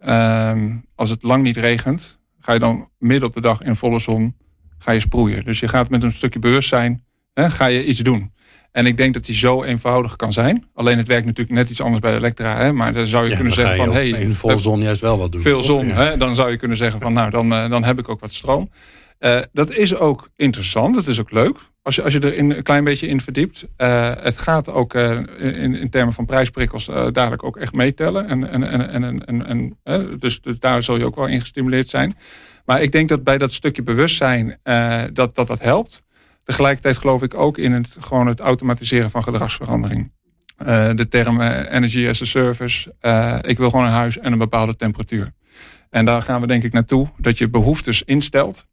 Uh, 0.00 0.74
als 0.94 1.10
het 1.10 1.22
lang 1.22 1.42
niet 1.42 1.56
regent, 1.56 2.18
ga 2.38 2.52
je 2.52 2.58
dan 2.58 2.90
midden 2.98 3.28
op 3.28 3.34
de 3.34 3.40
dag 3.40 3.62
in 3.62 3.76
volle 3.76 3.98
zon 3.98 4.36
ga 4.78 4.92
je 4.92 5.00
sproeien. 5.00 5.44
Dus 5.44 5.60
je 5.60 5.68
gaat 5.68 5.90
met 5.90 6.02
een 6.02 6.12
stukje 6.12 6.38
bewustzijn, 6.38 7.04
hè, 7.34 7.50
ga 7.50 7.66
je 7.66 7.84
iets 7.84 7.98
doen. 7.98 8.36
En 8.72 8.86
ik 8.86 8.96
denk 8.96 9.14
dat 9.14 9.26
die 9.26 9.34
zo 9.34 9.62
eenvoudig 9.62 10.16
kan 10.16 10.32
zijn. 10.32 10.66
Alleen 10.74 10.96
het 10.98 11.06
werkt 11.06 11.26
natuurlijk 11.26 11.56
net 11.56 11.70
iets 11.70 11.80
anders 11.80 12.00
bij 12.00 12.16
Elektra. 12.16 12.56
Hè? 12.56 12.72
Maar 12.72 12.92
dan 12.92 13.06
zou 13.06 13.28
je 13.28 13.34
kunnen 13.34 13.52
zeggen 13.52 13.76
van... 13.76 13.92
hey, 13.92 14.08
in 14.08 14.34
volle 14.34 14.56
zon 14.56 14.82
juist 14.82 15.00
wel 15.00 15.18
wat 15.18 15.32
doen. 15.32 15.40
Veel 15.40 15.62
zon. 15.62 15.86
Hè? 15.86 16.16
Dan 16.16 16.34
zou 16.34 16.50
je 16.50 16.56
kunnen 16.56 16.76
zeggen 16.76 17.00
van... 17.00 17.12
nou, 17.12 17.30
dan, 17.30 17.52
uh, 17.52 17.70
dan 17.70 17.84
heb 17.84 17.98
ik 17.98 18.08
ook 18.08 18.20
wat 18.20 18.32
stroom. 18.32 18.70
Uh, 19.20 19.38
dat 19.52 19.74
is 19.74 19.96
ook 19.96 20.28
interessant. 20.36 20.96
Het 20.96 21.06
is 21.06 21.20
ook 21.20 21.30
leuk. 21.30 21.58
Als 21.82 21.94
je, 21.94 22.02
als 22.02 22.12
je 22.12 22.20
er 22.20 22.38
een 22.38 22.62
klein 22.62 22.84
beetje 22.84 23.06
in 23.06 23.20
verdiept. 23.20 23.66
Uh, 23.78 24.10
het 24.20 24.38
gaat 24.38 24.68
ook 24.68 24.94
in, 24.94 25.74
in 25.74 25.90
termen 25.90 26.14
van 26.14 26.26
prijsprikkels 26.26 26.86
dadelijk 27.12 27.44
ook 27.44 27.56
echt 27.56 27.72
meetellen. 27.72 28.28
En, 28.28 28.50
en, 28.50 28.62
en, 28.62 28.88
en, 28.90 29.26
en, 29.26 29.76
en 29.84 30.18
dus, 30.18 30.40
dus 30.40 30.58
daar 30.58 30.82
zul 30.82 30.96
je 30.96 31.04
ook 31.04 31.16
wel 31.16 31.26
in 31.26 31.40
gestimuleerd 31.40 31.88
zijn. 31.88 32.16
Maar 32.68 32.82
ik 32.82 32.92
denk 32.92 33.08
dat 33.08 33.24
bij 33.24 33.38
dat 33.38 33.52
stukje 33.52 33.82
bewustzijn 33.82 34.58
dat, 35.12 35.34
dat 35.34 35.46
dat 35.46 35.60
helpt. 35.60 36.02
Tegelijkertijd 36.44 36.96
geloof 36.96 37.22
ik 37.22 37.34
ook 37.34 37.58
in 37.58 37.72
het, 37.72 37.96
gewoon 38.00 38.26
het 38.26 38.40
automatiseren 38.40 39.10
van 39.10 39.22
gedragsverandering. 39.22 40.12
Uh, 40.62 40.90
de 40.94 41.08
term 41.08 41.40
uh, 41.40 41.72
energy 41.72 42.08
as 42.08 42.22
a 42.22 42.24
service. 42.24 42.94
Ik 43.42 43.58
wil 43.58 43.70
gewoon 43.70 43.84
een 43.84 43.92
huis 43.92 44.18
en 44.18 44.32
een 44.32 44.38
bepaalde 44.38 44.76
temperatuur. 44.76 45.32
En 45.90 46.04
daar 46.04 46.22
gaan 46.22 46.40
we 46.40 46.46
denk 46.46 46.62
ik 46.62 46.72
naartoe. 46.72 47.08
Dat 47.16 47.38
je 47.38 47.48
behoeftes 47.48 48.02
instelt. 48.02 48.66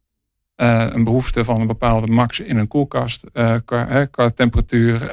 Een 0.56 1.04
behoefte 1.04 1.44
van 1.44 1.62
een 1.62 1.68
bepaalde 1.68 2.08
max 2.08 2.40
in 2.40 2.58
een 2.58 2.68
koelkast. 2.68 3.26
qua, 3.66 4.06
qua 4.06 4.30
temperatuur. 4.30 5.12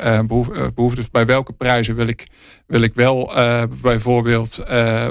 behoeftes 0.75 1.11
bij 1.11 1.27
welke 1.27 1.53
prijzen 1.53 1.95
wil 1.95 2.07
ik, 2.07 2.27
wil 2.67 2.81
ik 2.81 2.95
wel 2.95 3.33
bijvoorbeeld 3.83 4.61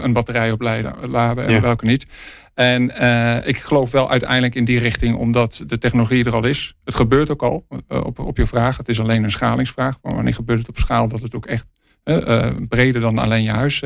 een 0.02 0.14
batterij 0.14 0.52
opleiden, 0.52 0.96
laden 1.10 1.46
en 1.46 1.62
welke 1.62 1.86
niet. 1.86 2.08
En 2.54 2.92
uh, 3.02 3.48
ik 3.48 3.58
geloof 3.58 3.92
wel 3.92 4.10
uiteindelijk 4.10 4.56
in 4.56 4.66
die 4.66 4.80
richting, 4.80 5.16
omdat 5.16 5.64
de 5.68 5.78
technologie 5.78 6.26
er 6.26 6.34
al 6.34 6.46
is. 6.46 6.76
Het 6.84 6.96
gebeurt 6.96 7.30
ook 7.30 7.42
al, 7.42 7.66
uh, 7.70 8.04
op, 8.04 8.20
op 8.20 8.38
je 8.38 8.48
vraag. 8.48 8.78
Het 8.78 8.90
is 8.90 9.00
alleen 9.00 9.24
een 9.24 9.32
schalingsvraag. 9.32 9.98
Maar 10.02 10.16
wanneer 10.16 10.34
gebeurt 10.34 10.60
het 10.60 10.70
op 10.70 10.78
schaal 10.78 11.08
dat 11.08 11.22
het 11.22 11.36
ook 11.36 11.46
echt 11.46 11.68
uh, 12.04 12.50
breder 12.70 13.02
dan 13.02 13.18
alleen 13.18 13.44
je 13.44 13.52
huis 13.52 13.80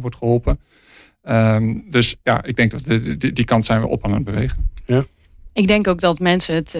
wordt 0.00 0.16
geholpen. 0.16 0.60
Um, 1.28 1.84
dus 1.90 2.16
ja, 2.22 2.44
ik 2.44 2.56
denk 2.56 2.70
dat 2.70 2.84
de, 2.84 3.16
die, 3.16 3.32
die 3.32 3.44
kant 3.44 3.64
zijn 3.64 3.80
we 3.80 3.86
op 3.86 4.04
aan 4.04 4.12
het 4.12 4.24
bewegen. 4.24 4.70
Ja. 4.86 5.04
Ik 5.54 5.66
denk 5.66 5.88
ook 5.88 6.00
dat 6.00 6.18
mensen 6.18 6.54
het 6.54 6.74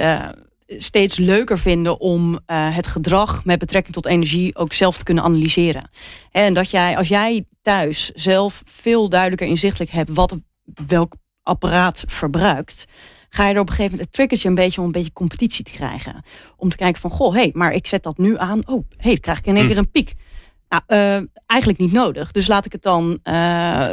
steeds 0.66 1.16
leuker 1.16 1.58
vinden 1.58 2.00
om 2.00 2.32
uh, 2.32 2.76
het 2.76 2.86
gedrag 2.86 3.44
met 3.44 3.58
betrekking 3.58 3.94
tot 3.94 4.06
energie 4.06 4.56
ook 4.56 4.72
zelf 4.72 4.98
te 4.98 5.04
kunnen 5.04 5.24
analyseren. 5.24 5.90
En 6.30 6.54
dat 6.54 6.70
jij, 6.70 6.96
als 6.96 7.08
jij 7.08 7.44
thuis 7.62 8.10
zelf 8.10 8.62
veel 8.64 9.08
duidelijker 9.08 9.46
inzichtelijk 9.46 9.90
hebt 9.90 10.10
wat 10.10 10.36
welk 10.86 11.14
apparaat 11.42 12.04
verbruikt, 12.06 12.84
ga 13.28 13.48
je 13.48 13.54
er 13.54 13.60
op 13.60 13.68
een 13.68 13.74
gegeven 13.74 13.90
moment, 13.90 14.08
het 14.08 14.12
triggert 14.12 14.42
je 14.42 14.48
een 14.48 14.54
beetje 14.54 14.80
om 14.80 14.86
een 14.86 14.92
beetje 14.92 15.12
competitie 15.12 15.64
te 15.64 15.70
krijgen. 15.70 16.24
Om 16.56 16.68
te 16.68 16.76
kijken 16.76 17.00
van, 17.00 17.10
goh, 17.10 17.34
hé, 17.34 17.40
hey, 17.40 17.50
maar 17.54 17.72
ik 17.72 17.86
zet 17.86 18.02
dat 18.02 18.18
nu 18.18 18.38
aan. 18.38 18.68
Oh, 18.68 18.84
hé, 18.88 18.96
hey, 18.96 19.12
dan 19.12 19.20
krijg 19.20 19.38
ik 19.38 19.46
in 19.46 19.56
één 19.56 19.62
hm. 19.62 19.68
keer 19.68 19.78
een 19.78 19.90
piek. 19.90 20.14
Nou, 20.86 21.20
uh, 21.20 21.26
eigenlijk 21.46 21.80
niet 21.80 21.92
nodig. 21.92 22.32
Dus 22.32 22.46
laat 22.46 22.64
ik, 22.64 22.72
het 22.72 22.82
dan, 22.82 23.10
uh, 23.10 23.14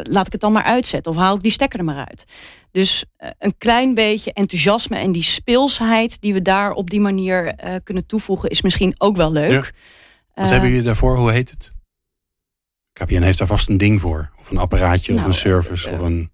laat 0.03 0.25
ik 0.25 0.31
het 0.31 0.41
dan 0.41 0.51
maar 0.51 0.63
uitzetten. 0.63 1.11
Of 1.11 1.17
haal 1.17 1.35
ik 1.35 1.41
die 1.41 1.51
stekker 1.51 1.79
er 1.79 1.85
maar 1.85 2.05
uit. 2.07 2.23
Dus 2.71 3.05
uh, 3.19 3.29
een 3.39 3.57
klein 3.57 3.93
beetje 3.93 4.33
enthousiasme 4.33 4.97
en 4.97 5.11
die 5.11 5.23
speelsheid 5.23 6.21
die 6.21 6.33
we 6.33 6.41
daar 6.41 6.71
op 6.71 6.89
die 6.89 7.01
manier 7.01 7.55
kunnen 7.83 8.05
toevoegen, 8.05 8.49
is 8.49 8.61
misschien 8.61 8.95
ook 8.97 9.15
wel 9.15 9.31
leuk. 9.31 9.73
Wat 10.35 10.49
hebben 10.49 10.69
jullie 10.69 10.83
daarvoor? 10.83 11.17
Hoe 11.17 11.31
heet 11.31 11.49
het? 11.49 11.73
KPN 12.93 13.21
heeft 13.21 13.37
daar 13.37 13.47
vast 13.47 13.69
een 13.69 13.77
ding 13.77 14.01
voor. 14.01 14.31
Of 14.39 14.51
een 14.51 14.57
apparaatje 14.57 15.13
nou, 15.13 15.25
of 15.25 15.31
een 15.33 15.39
service. 15.39 15.89
of 15.89 15.99
een... 15.99 16.30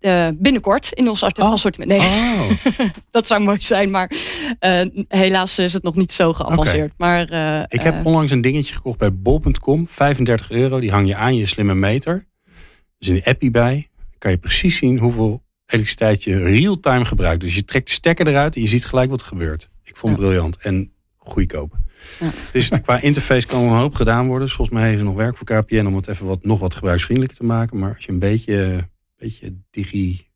Uh, 0.00 0.28
binnenkort 0.34 0.92
in 0.92 1.08
ons 1.08 1.22
assortiment. 1.22 1.90
Nee, 1.90 2.00
oh. 2.00 2.50
dat 3.10 3.26
zou 3.26 3.44
mooi 3.44 3.60
zijn, 3.60 3.90
maar 3.90 4.12
uh, 4.60 4.80
helaas 5.08 5.58
is 5.58 5.72
het 5.72 5.82
nog 5.82 5.94
niet 5.94 6.12
zo 6.12 6.32
geavanceerd. 6.32 6.92
Maar, 6.96 7.32
uh, 7.32 7.62
ik 7.68 7.82
heb 7.82 8.06
onlangs 8.06 8.32
een 8.32 8.40
dingetje 8.40 8.74
gekocht 8.74 8.98
bij 8.98 9.14
bol.com, 9.14 9.86
35 9.88 10.50
euro. 10.50 10.80
Die 10.80 10.90
hang 10.90 11.08
je 11.08 11.16
aan 11.16 11.36
je 11.36 11.46
slimme 11.46 11.74
meter. 11.74 12.14
Er 12.14 12.52
is 12.98 13.08
een 13.08 13.24
appie 13.24 13.50
bij. 13.50 13.88
kan 14.18 14.30
je 14.30 14.36
precies 14.36 14.76
zien 14.76 14.98
hoeveel 14.98 15.42
elektriciteit 15.66 16.24
je 16.24 16.42
real-time 16.42 17.04
gebruikt. 17.04 17.40
Dus 17.40 17.54
je 17.54 17.64
trekt 17.64 17.86
de 17.86 17.92
stekker 17.92 18.28
eruit 18.28 18.56
en 18.56 18.62
je 18.62 18.68
ziet 18.68 18.84
gelijk 18.84 19.10
wat 19.10 19.20
er 19.20 19.26
gebeurt. 19.26 19.70
Ik 19.84 19.96
vond 19.96 20.16
het 20.16 20.22
briljant 20.22 20.56
en 20.56 20.92
goedkoop. 21.16 21.76
Ja. 22.20 22.30
Dus 22.52 22.68
qua 22.82 23.00
interface 23.00 23.46
kan 23.46 23.62
er 23.62 23.70
een 23.70 23.76
hoop 23.76 23.94
gedaan 23.94 24.26
worden. 24.26 24.46
Dus 24.46 24.56
volgens 24.56 24.76
mij 24.76 24.88
heeft 24.88 24.98
er 24.98 25.04
nog 25.04 25.14
werk 25.14 25.36
voor 25.36 25.46
KPN 25.46 25.86
om 25.86 25.96
het 25.96 26.08
even 26.08 26.26
wat, 26.26 26.44
nog 26.44 26.58
wat 26.58 26.74
gebruiksvriendelijker 26.74 27.38
te 27.38 27.44
maken. 27.44 27.78
Maar 27.78 27.94
als 27.94 28.04
je 28.04 28.12
een 28.12 28.18
beetje, 28.18 28.88
beetje 29.24 29.54
digi, 29.70 30.26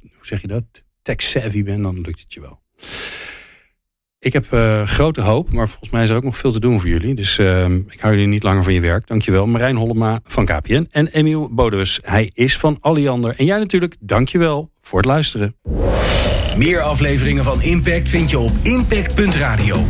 hoe 0.00 0.26
zeg 0.26 0.40
je 0.40 0.46
dat, 0.46 0.64
tech-savvy 1.02 1.62
bent, 1.62 1.82
dan 1.82 2.00
lukt 2.00 2.20
het 2.20 2.32
je 2.32 2.40
wel. 2.40 2.60
Ik 4.18 4.32
heb 4.32 4.52
uh, 4.52 4.86
grote 4.86 5.20
hoop, 5.20 5.52
maar 5.52 5.68
volgens 5.68 5.90
mij 5.90 6.04
is 6.04 6.10
er 6.10 6.16
ook 6.16 6.24
nog 6.24 6.36
veel 6.36 6.52
te 6.52 6.60
doen 6.60 6.80
voor 6.80 6.88
jullie. 6.88 7.14
Dus 7.14 7.38
uh, 7.38 7.64
ik 7.64 8.00
hou 8.00 8.14
jullie 8.14 8.28
niet 8.28 8.42
langer 8.42 8.62
van 8.62 8.72
je 8.72 8.80
werk. 8.80 9.06
Dankjewel 9.06 9.46
Marijn 9.46 9.76
Hollema 9.76 10.20
van 10.24 10.44
KPN 10.44 10.86
en 10.90 11.06
Emiel 11.06 11.54
Bodus. 11.54 12.00
Hij 12.02 12.30
is 12.34 12.56
van 12.56 12.78
Alliander. 12.80 13.34
En 13.36 13.44
jij 13.44 13.58
natuurlijk, 13.58 13.96
dankjewel 14.00 14.70
voor 14.80 14.98
het 14.98 15.06
luisteren. 15.06 15.56
Meer 16.56 16.80
afleveringen 16.80 17.44
van 17.44 17.62
Impact 17.62 18.08
vind 18.08 18.30
je 18.30 18.38
op 18.38 18.52
impact.radio. 18.62 19.84